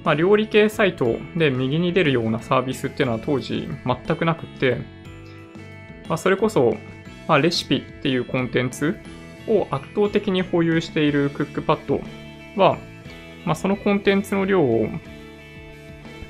[0.04, 4.78] まあ、料理系サイトで右に出るようなサービスっていうのは当時全くなくって、
[6.08, 6.76] まあ、それこそ、
[7.28, 8.98] まあ、レシピっていうコンテンツ
[9.48, 12.02] を圧倒的に保有しているクックパッド
[12.62, 12.78] は、
[13.46, 14.88] まあ、そのコンテンツの量を、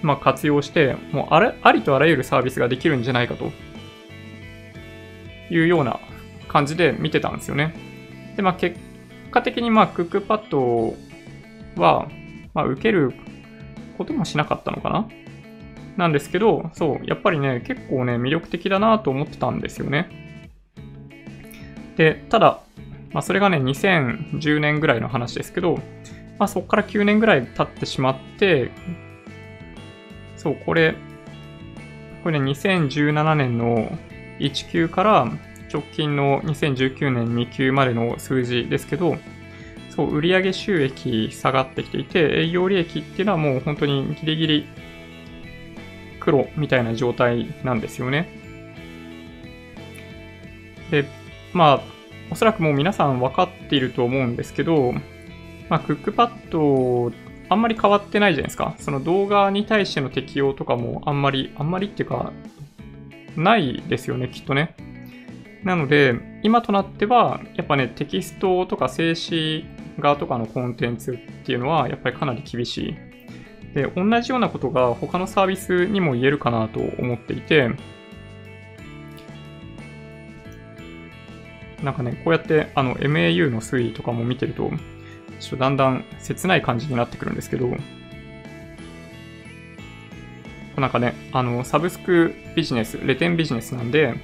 [0.01, 3.51] まあ、活用して、もうあれありとあらゆるサービスができるんじゃないかと
[5.51, 5.99] いうような
[6.47, 7.75] 感じで見てたんですよね。
[8.35, 8.79] で、まあ、結
[9.31, 10.95] 果的に、まあ、クックパッド
[11.75, 12.07] は、
[12.53, 13.13] まあ、受ける
[13.97, 15.07] こともしなかったのかな
[15.97, 20.09] なんですけど、そう、やっぱりね、結構ね、魅力的だなと思ってたんですよね。
[21.97, 22.61] で、ただ、
[23.11, 25.75] まあ、それがね、2010年ぐらいの話ですけど、
[26.39, 28.71] まあ、そこから9年ぐらい経ってしまって、
[30.37, 30.95] そう、これ、
[32.23, 33.91] これね、2017年の
[34.41, 35.31] 1級から
[35.71, 39.17] 直近の2019年2級までの数字ですけど、
[39.89, 44.65] そう、売上収益下がってきていて、営業利益っていうのはもう本当にギリギリ
[46.19, 48.29] 黒みたいな状態なんですよね。
[50.91, 51.05] で、
[51.53, 51.81] まあ、
[52.31, 54.93] おそらくもう皆さん分かっていると思うんですけど、
[55.69, 57.11] まあ、クックパッド、
[57.49, 58.75] あんまり変わってないじゃないですか。
[58.77, 62.31] その動画に対しての適用とかもあんまり、あんまりっていうか、
[63.35, 64.75] ないですよね、きっとね。
[65.63, 69.65] なので、今となっては、やっぱね、テキストとか静止
[69.99, 72.95] 画とかのコンテンツっていうのは、やっぱりかなり厳しい。
[73.73, 77.71] で、同じようなことが他のサービスにも言えるかなと思っていて、
[81.83, 84.69] なんかね、こうやってあの MAU の推移とかも見てると、
[85.39, 87.69] ちょっとだんだん切ない感じになってくるんですけど、
[90.81, 94.15] なんかね、あの、サブスクビジネス、レテンビジネスなんで、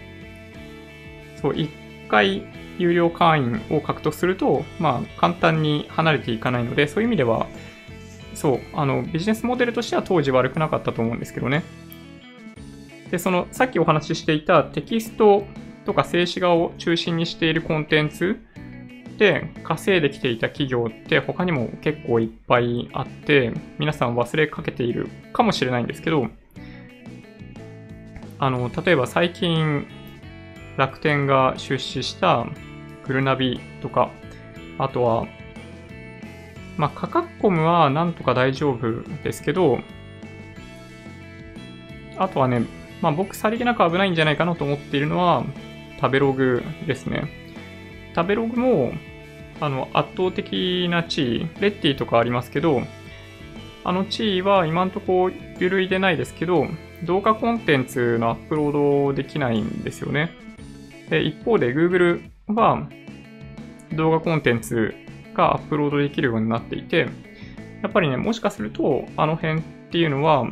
[1.41, 1.69] そう、一
[2.09, 2.43] 回
[2.77, 7.47] 有料会員を獲得すると、まあ、簡単に離れていかないので、そういう意味では、
[8.33, 11.63] そう、あの、ビジネスモデルとしては当時悪くなかったと思うんですけどね。
[13.11, 15.45] で、その、さっきお話ししていたテキスト
[15.85, 18.39] とか静止画を中心にしているコンテンツ
[19.17, 26.27] で稼いできていた企業って他にも結構いっぱいあって皆さん忘れかけているかもしれないんですけど
[28.39, 29.87] あの例えば最近
[30.77, 32.45] 楽天が出資した
[33.07, 34.11] グルナビとか、
[34.77, 35.27] あとは、
[36.77, 39.79] まあ、カカッコムはなんとか大丈夫ですけど、
[42.17, 42.65] あとはね、
[43.01, 45.43] まあ、僕さりげなく危ないんじゃないかなと思っているのは、
[45.99, 47.27] 食べログですね。
[48.15, 48.93] 食べログも、
[49.59, 52.81] あの、圧倒的な地位、レッティとかありますけど、
[53.87, 56.67] あの地位は今んとこ揺るいでないですけど、
[57.05, 58.71] 動画コンテンツのアップロー
[59.07, 60.29] ドできないんですよね。
[61.09, 62.89] で、一方で Google は
[63.93, 64.93] 動画コンテンツ
[65.33, 67.07] がアップロードできるようになっていて、
[67.81, 70.45] やっぱりね、もしかするとあの辺っていうのは、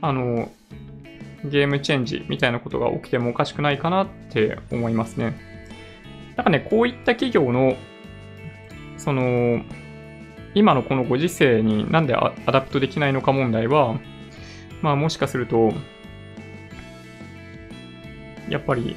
[0.00, 0.50] あの、
[1.44, 5.38] ゲームチェンジみたいなことが起きてもおかしくないかなって思いますね。
[6.36, 7.76] なんかね、こういった企業の、
[8.96, 9.60] その、
[10.54, 13.98] 今のこのご時世になんで adapt できないのか問題は、
[14.82, 15.72] まあもしかすると、
[18.48, 18.96] やっぱり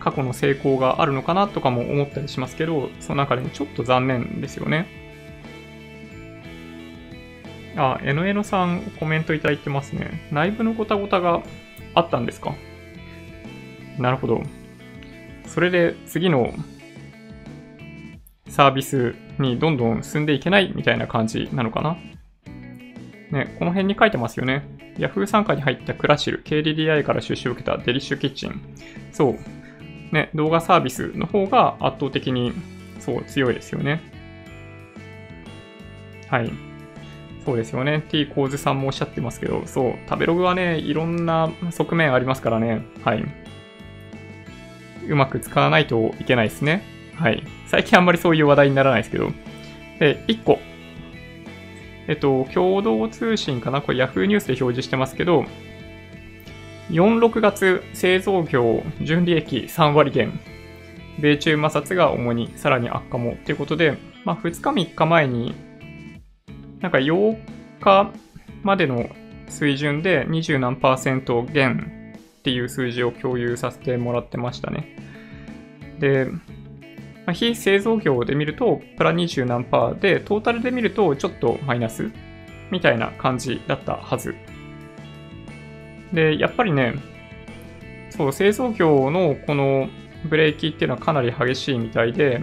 [0.00, 4.86] 過去の成功があるのかなとかも思ったりしますけど、その中でもちょっと残念ですよね。
[7.76, 10.28] あ、えのえのさんコメントいただいてますね。
[10.30, 11.42] 内部のごたごたが
[11.94, 12.54] あったんですか？
[13.98, 14.42] なるほど。
[15.46, 16.54] それで次の
[18.54, 21.96] サービスにどんどん進んでいけないみたいな感じなのかな？
[23.32, 24.62] ね、この辺に書いてますよね。
[24.96, 28.62] Yahoo 参加に入ったクラシル、KDDI から出資を受けたデリッシュキッチン。
[29.10, 30.14] そう。
[30.14, 32.52] ね、動画サービスの方が圧倒的に、
[33.00, 34.00] そう、強いですよね。
[36.28, 36.52] はい。
[37.44, 38.04] そうですよね。
[38.08, 42.82] T 構図さんもおっしゃってますけど、そう、食べログはね、いろんな側面ありますからね。
[43.02, 43.24] はい。
[45.08, 46.84] うまく使わないといけないですね。
[47.16, 47.42] はい。
[47.74, 49.32] 最近あんまりそういう話題にならないですけど。
[49.98, 50.60] で、1個。
[52.06, 53.82] えっと、共同通信かな？
[53.82, 55.44] これ Yahoo ニュースで表示してますけど、
[56.90, 60.38] 4、6月製造業純利益3割減。
[61.18, 65.52] 米中摩擦が主にさらに悪化もということで、まあ、2日3日前に、
[66.78, 67.36] なんか8
[67.80, 68.12] 日
[68.62, 69.08] までの
[69.48, 74.96] 水準で20何パーセント減っていう数字を共有させてもらってましたね。
[75.98, 76.28] で、
[77.26, 82.10] まあ、非製造業で見るとプラ20何パーで、トータルで見るとちょっとマイナス
[82.70, 84.34] みたいな感じだったはず。
[86.12, 86.94] で、やっぱりね、
[88.10, 89.88] そう、製造業のこの
[90.24, 92.42] ブレーキっていうのはかなり激しいみたいで、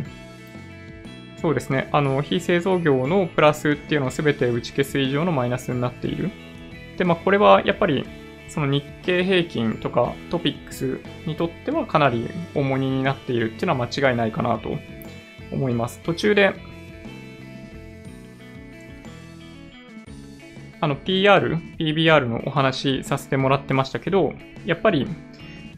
[1.37, 6.29] そうですね、あの、非製造業のプラスっていうのを全て打ち消す以上のマイナスになっている。
[6.97, 8.05] で、まあ、これはやっぱり
[8.53, 14.77] その日経平均とかトピックスにとってはかなり重荷になっているっていうのは間違いないかなと
[15.53, 16.01] 思います。
[16.03, 16.53] 途中で、
[20.81, 24.33] あの PR、PBR のお話させてもらってましたけど、
[24.65, 25.07] やっぱり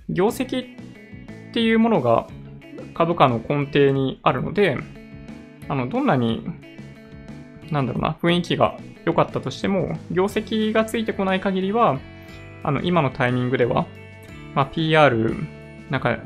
[0.09, 0.75] 業績
[1.51, 2.27] っていうものが
[2.95, 4.77] 株価の根底にあるので、
[5.69, 6.43] あの、どんなに、
[7.69, 11.99] なんだろうな、雰囲気が良かったとしても、業績がついてこない限りは、
[12.63, 13.85] あの、今のタイミングでは、
[14.55, 15.35] まあ、PR、
[15.89, 16.17] なんか、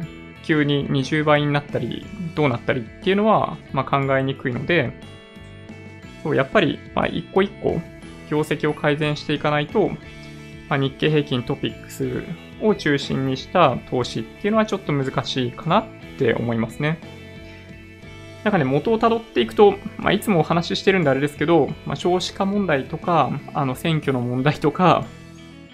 [0.44, 4.94] 急に20倍になったり、どうなったりっていうのは、まあ、考えにくいので、
[6.24, 7.82] そうやっぱり、まあ、一個一個、
[8.30, 9.90] 業績を改善していかないと、
[10.70, 12.24] まあ、日経平均トピックス
[12.62, 15.86] を中心にした投資っていうのはちょっと難しいかなっ
[16.18, 17.00] て思いますね。
[18.44, 25.06] なんかね、元をたどっていくと、まあ、いつもお話ししてるんであれですけど、まあ、少子化問題とか、あの、選挙の問題とか、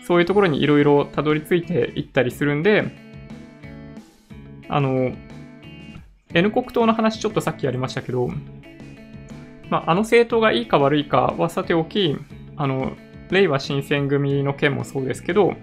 [0.06, 2.92] そういうところにいろいろたどり着いていったりするんで、
[4.68, 5.14] あの、
[6.34, 8.30] N 国党の話ちょっとさっきやりましたけど、
[9.70, 12.18] まあ、あの政党がいいか悪いかはさておき、
[12.58, 12.94] あの、
[13.30, 15.54] 令和新選組の件もそうですけど、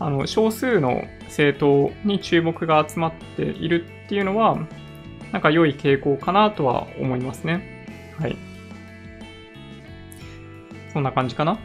[0.00, 4.58] あの、少数の政党に注目が集まっているっていうのは、
[5.32, 7.86] なんか良い傾向かなとは思いますね。
[8.18, 8.36] はい。
[10.92, 11.58] そんな感じかな。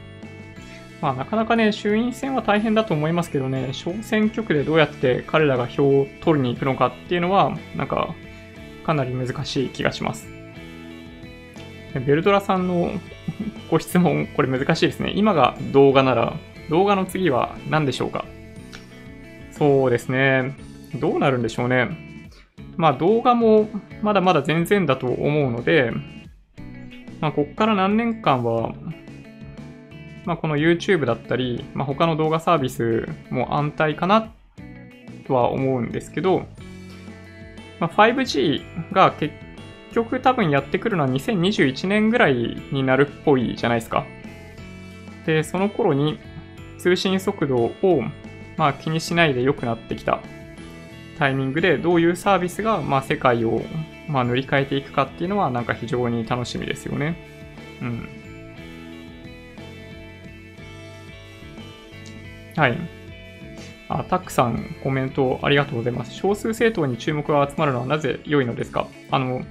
[1.02, 8.14] まあ、なかなかね、衆院選は大変だと思いますけどね、小選挙区でどうやって彼らが票を取りに行くのかっていうのは、なんか、
[8.86, 10.28] かなり難しい気がします。
[11.94, 12.92] ベルトラさんの
[13.72, 15.14] ご質問、これ難しいですね。
[15.16, 16.34] 今が動画なら、
[16.70, 18.26] 動画の次は何でしょうか？
[19.52, 20.56] そうですね。
[20.96, 21.90] どうなるんでしょうね。
[22.78, 23.70] まあ動画も
[24.02, 25.92] まだまだ全然だと思うので、
[27.22, 28.74] まあこっから何年間は
[30.30, 34.32] まあ、この YouTube だったり、まあ、他の動画サービスも安泰かな
[35.26, 36.46] とは思うんですけど、
[37.80, 39.34] まあ、5G が結
[39.92, 44.06] 局多分やってくるのは2021年ぐらいになるっぽいじゃないですか。
[45.26, 46.20] で、その頃に
[46.78, 47.74] 通信速度を、
[48.56, 50.20] まあ、気にしないで良くなってきた。
[51.18, 53.64] タイミングでどういうサービスが、まあ、世界を、
[54.08, 57.18] まあ、塗り替えていくかっていうのはなんか非常に楽しみですよね。
[57.82, 58.19] うん。
[62.60, 62.78] はい。
[63.88, 66.14] あ、タックさんコメントありがとうございます。
[66.14, 68.88] 少数政党に注目が集まるのはなぜ良いのですか？
[69.12, 69.44] あの、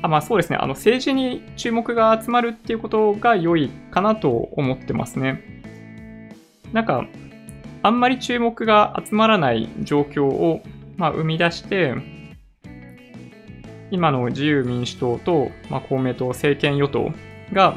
[0.00, 0.56] あまあそうですね。
[0.56, 5.62] あの政治に注目が集まるっていうことが良いかなと思ってますね。
[6.72, 7.06] なんか、
[7.82, 10.62] あんまり注目が集まらない状況を、
[10.96, 11.94] まあ、生み出して、
[13.90, 17.12] 今の自由民主党と、まあ、公明党、政権与党
[17.52, 17.76] が、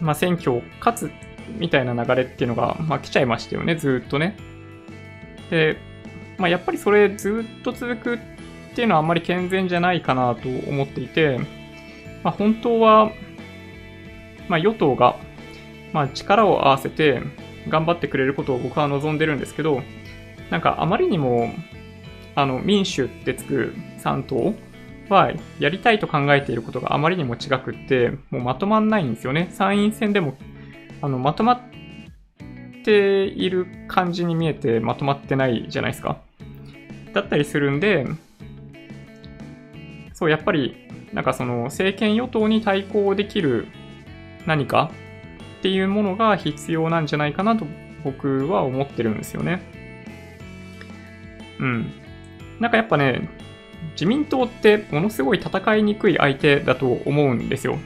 [0.00, 1.10] まあ、選挙を勝つ
[1.56, 4.36] みたいな流れっていうのが、まあ、来ちゃいましたよね、ずっとね。
[5.50, 5.78] で、
[6.38, 8.18] まあ、やっぱりそれずっと続くっ
[8.74, 11.38] ていうのはあんまり健全じゃないかなと思っていて、
[12.22, 13.10] まあ、本当は、
[14.48, 15.16] まあ、与党が、
[15.92, 17.22] まあ、力を合わせて
[17.68, 19.82] 頑張ってくれることを僕は望んでるんですけど、
[20.50, 21.52] なんかあまりにも、
[22.34, 24.54] あの、民主ってつく3党
[25.08, 29.48] はやりたいと考えていることがあまりにも違くって、もうまとまんないんですよね。
[29.52, 30.34] 参院選でも、
[31.00, 31.60] あの、まとまっ
[32.84, 36.18] ている感じに見えてまとまってないじゃないですか。
[37.12, 38.06] だったりするんで、
[40.12, 43.68] そう、やっぱり、なんかその政権与党に対抗できる
[44.46, 44.90] 何か
[45.58, 47.66] っていうものが必要なんじゃないかなと
[48.04, 49.62] 僕は思ってるんですよね。
[51.58, 51.92] うん。
[52.60, 53.28] なんかやっぱね、
[53.92, 57.78] 自民党ってものすごい戦いにくい相手だと思うんですよ。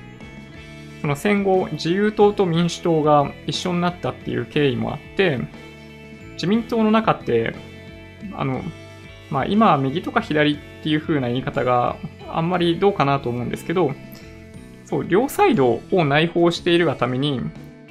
[1.03, 5.41] その戦後、自由党と民主党が一緒になったっていう経緯もあって、
[6.35, 7.57] 自民党の中って、
[8.35, 8.63] あの、
[9.29, 11.97] まあ今は右とか左っていう風な言い方が
[12.29, 13.91] あんまりどうかなと思うんですけど、
[14.85, 17.41] そう、両サイドを内包しているがために、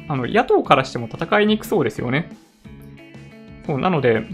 [0.08, 2.30] あの、野党からしても戦いにくそうですよね。
[3.66, 4.26] そう、なので、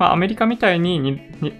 [0.00, 1.52] まあ、アメリカみたいにに、に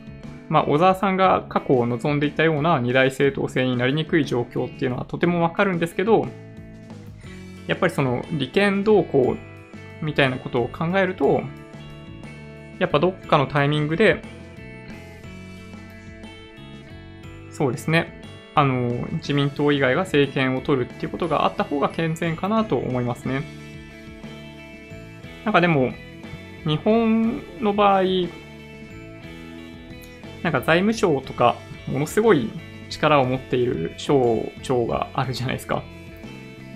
[0.50, 6.26] まあ、小沢さんが過去を望んでいたような二大政党制になりにくい状況っていうのはとてもわかるんですけど、
[7.68, 9.36] やっぱりその利権動向
[10.02, 11.42] みたいなことを考えると、
[12.80, 14.22] やっぱどっかのタイミングで、
[17.52, 18.20] そうですね、
[18.56, 23.44] あの、自民党以外が政権を取るっていうことがあった方が健全かなと思いますね。
[25.44, 25.92] なんかでも、
[26.66, 28.02] 日本の場合、
[30.42, 32.50] なんか財務省とか、ものすごい
[32.88, 35.82] 力を持っている省庁があるじゃないですか。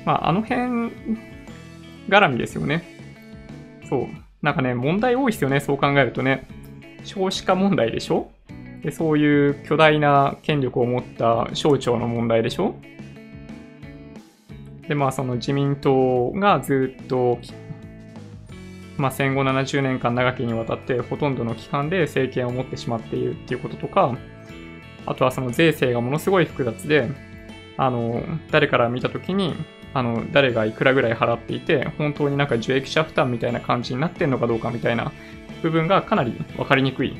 [0.04, 0.92] まあ、あの辺
[2.08, 2.84] 絡みですよね。
[3.88, 4.08] そう。
[4.42, 6.46] なんかね、問題多いですよね、そう考えるとね。
[7.04, 8.30] 少子化問題でしょ？
[8.82, 12.74] で、そういう巨大な権力を持った省庁の問題でしょ？
[14.86, 17.38] で、まあその自民党がずっと、
[18.96, 24.16] まあ戦後70年間長きにわたってほとんどの期間で政権を持ってしまっているっていうこととか、
[25.06, 27.10] あとはその税制がものすごい複雑で、
[27.76, 29.54] あの、誰から見たときに、
[29.92, 35.12] あの、誰がいくらぐらい払っていて、本当になんか受益者負担みたいな感じになってんのかどうかみたいな
[35.62, 37.16] 部分がかなり分かりにくい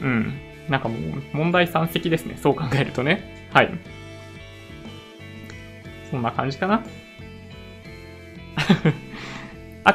[0.00, 0.34] うん。
[0.68, 2.36] なんかもう問題山積ですね。
[2.40, 3.48] そう考えるとね。
[3.52, 3.70] はい。
[6.10, 6.84] そんな感じかな。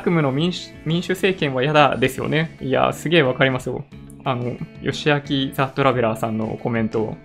[0.05, 2.57] 悪夢の民主民主政権は嫌だですよね。
[2.61, 3.85] いや、すげえわかりますよ。
[4.23, 7.17] あの、吉明ザ・トラベラーさんのコメント。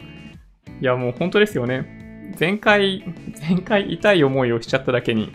[0.80, 2.34] いや、もう本当ですよね。
[2.40, 3.04] 前回、
[3.38, 5.30] 前回痛い思いをしちゃっただけに。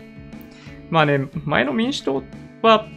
[0.90, 2.22] まあね、前の民主党
[2.62, 2.88] は、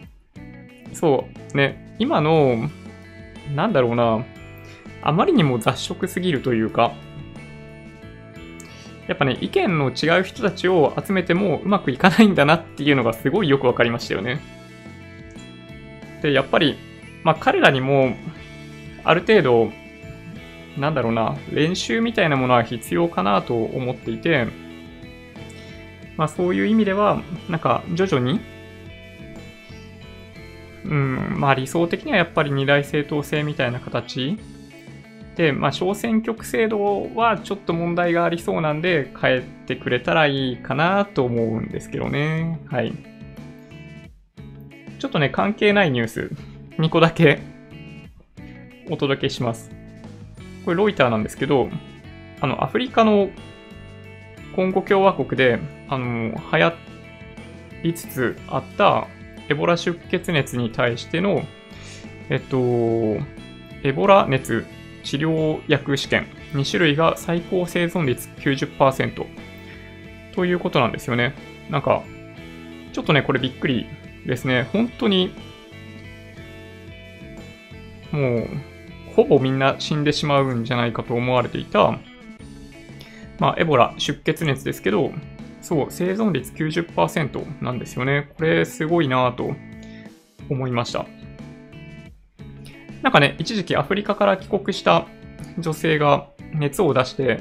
[0.93, 2.69] そうね、今の、
[3.55, 4.25] なんだろうな、
[5.03, 6.93] あまりにも雑食すぎるというか、
[9.09, 14.39] やっぱね、意見の違う人たちを集めてもうまくいかないんだなっていうのがすごいよくわかりましたよね。
[16.21, 16.77] で、やっぱり、
[17.23, 18.13] まあ彼らにも、
[19.03, 19.71] ある程度、
[20.77, 24.45] なんだろうな、練習みたいなものは必要かなと思っていて、
[26.15, 28.39] まあそういう意味では、なんか徐々に、
[30.85, 34.37] うん、まあ理想的にはやっぱり二大政党制みたいな形、
[35.53, 42.59] まあ、小選挙区制度はちょっと問題がありそうなんで、変えてくれたらいいかなと思うんですけどね。
[42.67, 42.93] はい。
[44.99, 46.31] ちょっとね、関係ないニュース、
[46.77, 47.39] 2個だけ
[48.89, 49.71] お届けします。
[50.65, 51.69] これロイターなんですけど、
[52.41, 53.29] あの、アフリカの
[54.55, 56.73] コンゴ共和国で、あの、流行
[57.83, 59.07] りつつあった
[59.47, 61.43] エボラ出血熱に対しての、
[62.29, 62.57] えっと、
[63.83, 64.65] エボラ熱
[65.03, 69.25] 治療薬試験2種類が最高生存率90%
[70.33, 71.33] ということなんですよね。
[71.69, 72.03] なんか、
[72.93, 73.87] ちょっとね、これびっくり
[74.25, 74.67] ですね。
[74.73, 75.33] 本当に、
[78.11, 78.47] もう、
[79.15, 81.99] ほぼみんな死んでしまうんじゃないかと思われていた、
[83.39, 85.11] まあ、エボラ出血熱ですけど、
[85.61, 88.29] そう、生存率90%なんですよね。
[88.37, 89.53] これすごいなぁと
[90.49, 91.05] 思いました。
[93.01, 95.05] なんかね、一時期アフリカから帰国した
[95.57, 97.39] 女性が熱を出して、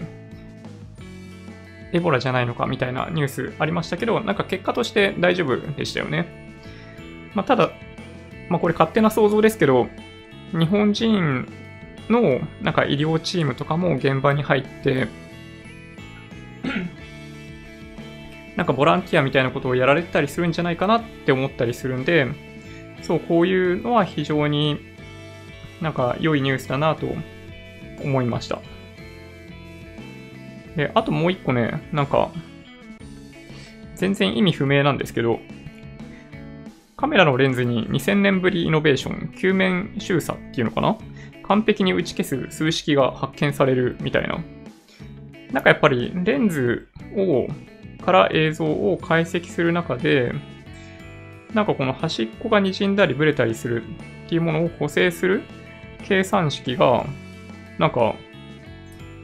[1.92, 6.28] エボラじゃないのかみたいなニュースありましたけど、なんか結果として大丈夫でしたよね。
[7.34, 7.70] まあ、ただ、
[8.48, 9.88] まあ、これ勝手な想像ですけど、
[10.52, 11.46] 日本人
[12.08, 15.08] のなんか医療チームとかも現場に入って
[18.56, 22.26] なんかボランティアみたいなことをやられてたりするんじゃないかなって思ったりするんで、
[23.02, 24.87] そう、こういうのは非常に
[25.80, 27.06] なんか良いニュースだなと
[28.02, 28.60] 思いました。
[30.76, 32.30] で、あともう一個ね、なんか、
[33.96, 35.40] 全然意味不明なんですけど、
[36.96, 40.96] カメラのレンズに2000年ぶりイノベーション、球面収差っていうのかな？
[41.44, 44.38] 完璧に打ち消す数式が発見されるみたいな。
[45.52, 47.46] なんかやっぱりレンズを、
[48.04, 50.32] から映像を解析する中で、
[51.54, 53.82] なんかこの端っこが滲んだりブレたりする
[54.26, 55.42] っていうものを補正する
[56.04, 57.06] 計算式が、
[57.78, 58.14] なんか、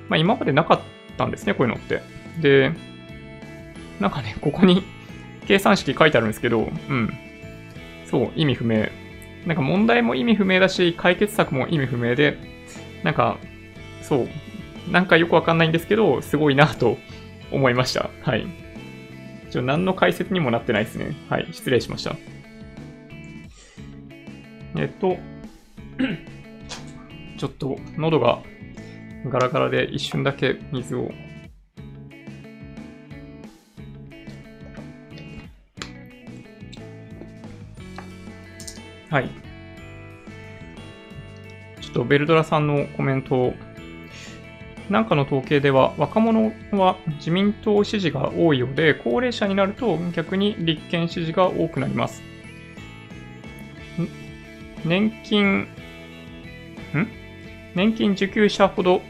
[0.08, 0.80] まあ今までなかっ
[1.16, 2.02] たんですね、こういうのって。
[2.40, 2.72] で、
[4.00, 4.82] なんかね、ここに
[5.46, 7.12] 計算式書いてあるんですけど、うん。
[8.06, 8.88] そう、意味不明。
[9.46, 12.38] なんか問題も意味不明だし、解決策も意味不明で、
[13.02, 13.38] なんか、
[14.00, 14.28] そう、
[14.90, 16.98] なんかよくわかんないんですけど、すごいなと
[17.52, 18.10] 思いました。
[18.22, 18.46] はい。
[19.50, 21.14] ちょ何の解説にもなってないですね。
[21.28, 22.16] はい、失礼しました。
[24.76, 25.18] えっと、
[27.44, 28.42] ちょっと喉が
[29.26, 31.10] ガラガラで一瞬だけ水を
[39.10, 39.28] はい。
[41.82, 43.54] ちょっとベルドラさんのコメントを。
[44.88, 52.22] なんかの統計では、若者は自民党支持が多いようで、高齢者になると逆に立憲支持が多くなります。
[54.86, 55.68] 年金、
[57.74, 59.02] 年金受給者ほど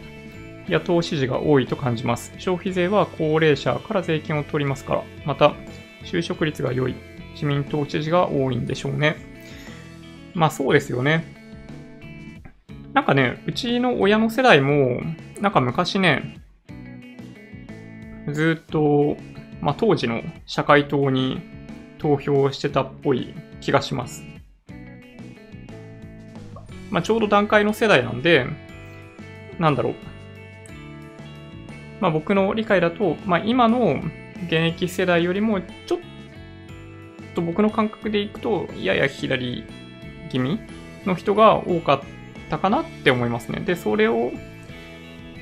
[0.68, 2.32] 野党支持が多いと感じます。
[2.38, 5.04] 消費税は高齢者から税金を取りますから。
[5.26, 5.54] また、
[6.04, 6.94] 就職率が良い
[7.34, 9.16] 自民党支持が多いんでしょうね。
[10.34, 11.24] まあそうですよね。
[12.94, 15.02] なんかね、うちの親の世代も、
[15.40, 16.40] なんか昔ね、
[18.32, 19.16] ずっと、
[19.60, 21.40] まあ当時の社会党に
[21.98, 24.24] 投票してたっぽい気がします。
[26.94, 28.46] まあちょうど段階の世代なんで、
[29.58, 29.94] なんだろう。
[32.00, 34.00] まあ僕の理解だと、まあ今の
[34.46, 35.98] 現役世代よりもちょっ
[37.34, 39.64] と僕の感覚でいくと、やや左
[40.30, 40.60] 気味
[41.04, 42.00] の人が多かっ
[42.48, 43.58] たかなって思いますね。
[43.58, 44.30] で、それを、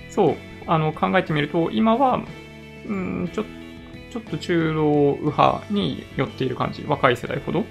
[0.09, 0.37] そう、
[0.67, 2.25] あの、考えてみると、今は、
[2.87, 3.47] うん、ちょっ
[4.11, 6.85] ちょっと中道右派に寄っている感じ。
[6.87, 7.65] 若い世代ほど。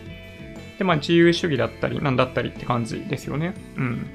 [0.78, 3.54] で、まあ、自由主義だったり、なんだったりって感じですよね。
[3.78, 4.08] うん。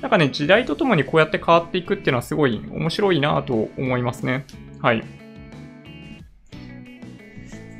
[0.00, 4.44] なんかね、時代とともにこうやって変わっていくっていうのはすごい面白いなと思いますね。
[4.80, 5.02] はい。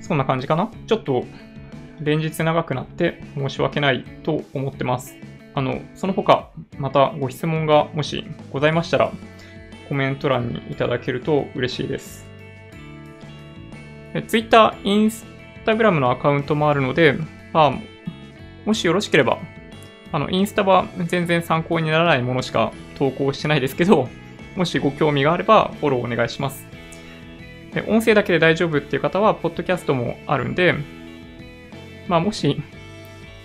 [0.01, 0.71] そんな感じかな？
[0.87, 1.25] ちょっと
[2.01, 5.17] 連日長くなって申し訳ないと思ってます。
[5.55, 9.13] あの、その他、またご質問がもしございましたら、
[9.89, 12.27] コメント欄にいただけると嬉しいです。
[14.29, 17.15] Twitter、Instagram のアカウントもあるので、
[17.53, 17.73] まあ、
[18.65, 19.39] もしよろしければ、
[20.13, 24.09] あの、インスタは全然参考にならないものしか投稿してないですけど、
[24.57, 26.67] もしご興味があればフォローお願いします。
[27.75, 30.75] で音声だけで大丈夫っていう方は、ポッドキャストもあるんで、
[32.09, 32.63] まあ、もし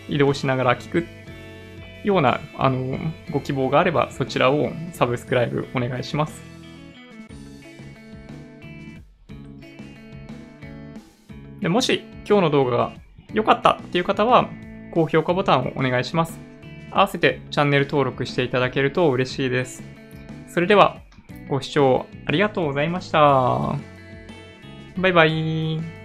[0.08, 1.06] 移動しながら聞く
[2.04, 2.98] ような、あの、
[3.32, 6.42] ご希望があれば、そちらをサブスクライブお願いします。
[11.60, 12.94] でもし、今日の動画が
[13.34, 14.50] 良かったっていう方は、
[14.94, 16.40] 高評価ボタンをお願いします。
[16.92, 19.84] 合わせてチャンネル登録していただけると嬉しいです。
[20.48, 20.98] それでは、
[21.50, 23.76] ご視聴ありがとうございました。
[24.98, 26.01] バイバイ。